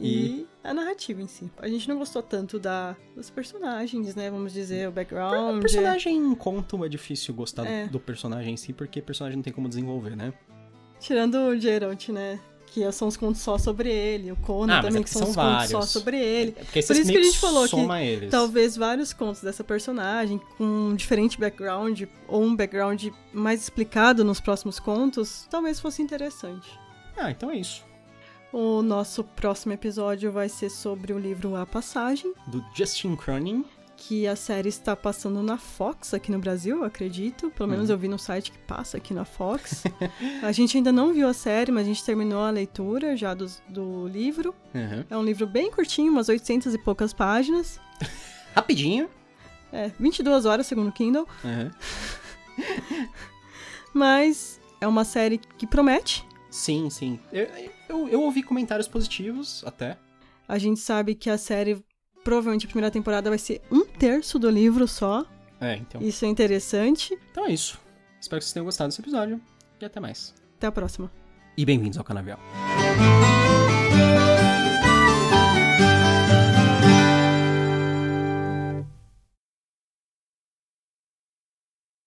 E, 0.00 0.46
a 0.64 0.72
narrativa 0.72 1.20
em 1.20 1.26
si. 1.28 1.50
A 1.58 1.68
gente 1.68 1.86
não 1.86 1.98
gostou 1.98 2.22
tanto 2.22 2.58
da, 2.58 2.96
dos 3.14 3.28
personagens, 3.28 4.14
né? 4.14 4.30
Vamos 4.30 4.54
dizer, 4.54 4.86
o 4.86 4.88
O 4.88 4.92
background. 4.94 5.60
personagem 5.60 6.16
em 6.16 6.34
conto 6.34 6.82
é 6.82 6.88
difícil 6.88 7.34
gostar 7.34 7.66
É. 7.66 7.86
do 7.86 8.00
personagem 8.00 8.54
em 8.54 8.56
si, 8.56 8.72
porque 8.72 9.00
o 9.00 9.02
personagem 9.02 9.36
não 9.36 9.42
tem 9.42 9.52
como 9.52 9.68
desenvolver, 9.68 10.16
né? 10.16 10.32
Tirando 10.98 11.34
o 11.34 11.58
Geralt, 11.60 12.08
né? 12.08 12.40
Que 12.72 12.90
são 12.90 13.08
os 13.08 13.16
contos 13.18 13.42
só 13.42 13.58
sobre 13.58 13.90
ele. 13.90 14.32
O 14.32 14.36
Conan 14.36 14.72
Ah, 14.72 14.76
mas 14.76 14.86
também, 14.86 15.00
é 15.02 15.04
que 15.04 15.10
são, 15.10 15.20
são 15.20 15.30
os 15.30 15.36
contos 15.36 15.68
só 15.70 15.78
vários. 15.78 15.90
sobre 15.90 16.18
ele. 16.18 16.54
É 16.56 16.64
Por 16.64 16.78
isso 16.96 17.12
que 17.12 17.18
a 17.18 17.22
gente 17.22 17.38
falou 17.38 17.68
que 17.68 17.76
eles. 17.76 18.30
Talvez 18.30 18.76
vários 18.76 19.12
contos 19.12 19.42
dessa 19.42 19.62
personagem 19.62 20.40
com 20.56 20.64
um 20.64 20.94
diferente 20.94 21.38
background 21.38 22.02
ou 22.26 22.42
um 22.42 22.56
background 22.56 23.08
mais 23.32 23.62
explicado 23.62 24.24
nos 24.24 24.40
próximos 24.40 24.80
contos, 24.80 25.46
talvez 25.50 25.78
fosse 25.78 26.00
interessante. 26.00 26.68
Ah, 27.16 27.30
então 27.30 27.50
é 27.50 27.56
isso. 27.58 27.84
O 28.50 28.82
nosso 28.82 29.22
próximo 29.24 29.72
episódio 29.72 30.30
vai 30.32 30.48
ser 30.48 30.70
sobre 30.70 31.12
o 31.12 31.18
livro 31.18 31.54
A 31.56 31.64
Passagem, 31.66 32.32
Do 32.46 32.64
Justin 32.74 33.16
Cronin. 33.16 33.64
Que 34.04 34.26
a 34.26 34.34
série 34.34 34.68
está 34.68 34.96
passando 34.96 35.42
na 35.42 35.56
Fox 35.56 36.12
aqui 36.12 36.32
no 36.32 36.38
Brasil, 36.38 36.82
acredito. 36.84 37.50
Pelo 37.52 37.68
menos 37.68 37.88
Uhum. 37.88 37.94
eu 37.94 37.98
vi 37.98 38.08
no 38.08 38.18
site 38.18 38.50
que 38.50 38.58
passa 38.58 38.96
aqui 38.96 39.14
na 39.14 39.24
Fox. 39.24 39.84
a 40.42 40.50
gente 40.50 40.76
ainda 40.76 40.90
não 40.90 41.12
viu 41.12 41.28
a 41.28 41.32
série, 41.32 41.70
mas 41.70 41.84
a 41.84 41.88
gente 41.88 42.04
terminou 42.04 42.40
a 42.42 42.50
leitura 42.50 43.16
já 43.16 43.32
do, 43.32 43.46
do 43.68 44.08
livro. 44.08 44.52
Uhum. 44.74 45.04
É 45.08 45.16
um 45.16 45.22
livro 45.22 45.46
bem 45.46 45.70
curtinho, 45.70 46.10
umas 46.10 46.28
800 46.28 46.74
e 46.74 46.78
poucas 46.78 47.12
páginas. 47.12 47.80
Rapidinho. 48.54 49.08
É, 49.72 49.90
22 50.00 50.44
horas 50.46 50.66
segundo 50.66 50.88
o 50.88 50.92
Kindle. 50.92 51.26
Uhum. 51.44 51.70
Mas 53.94 54.60
é 54.80 54.86
uma 54.86 55.04
série 55.04 55.38
que 55.38 55.66
promete. 55.66 56.26
Sim, 56.50 56.90
sim. 56.90 57.18
Eu, 57.32 57.48
eu, 57.88 58.08
eu 58.08 58.20
ouvi 58.22 58.42
comentários 58.42 58.88
positivos 58.88 59.62
até. 59.66 59.96
A 60.48 60.58
gente 60.58 60.80
sabe 60.80 61.14
que 61.14 61.30
a 61.30 61.38
série, 61.38 61.82
provavelmente 62.22 62.66
a 62.66 62.68
primeira 62.68 62.90
temporada 62.90 63.30
vai 63.30 63.38
ser 63.38 63.62
um 63.70 63.84
terço 64.02 64.36
do 64.36 64.50
livro 64.50 64.88
só. 64.88 65.24
É, 65.60 65.76
então. 65.76 66.02
Isso 66.02 66.24
é 66.24 66.28
interessante. 66.28 67.16
Então 67.30 67.46
é 67.46 67.52
isso. 67.52 67.78
Espero 68.20 68.40
que 68.40 68.44
vocês 68.44 68.52
tenham 68.52 68.64
gostado 68.64 68.88
desse 68.88 69.00
episódio. 69.00 69.40
E 69.80 69.84
até 69.84 70.00
mais. 70.00 70.34
Até 70.56 70.66
a 70.66 70.72
próxima. 70.72 71.08
E 71.56 71.64
bem-vindos 71.64 71.98
ao 71.98 72.02
Canavial. 72.02 72.40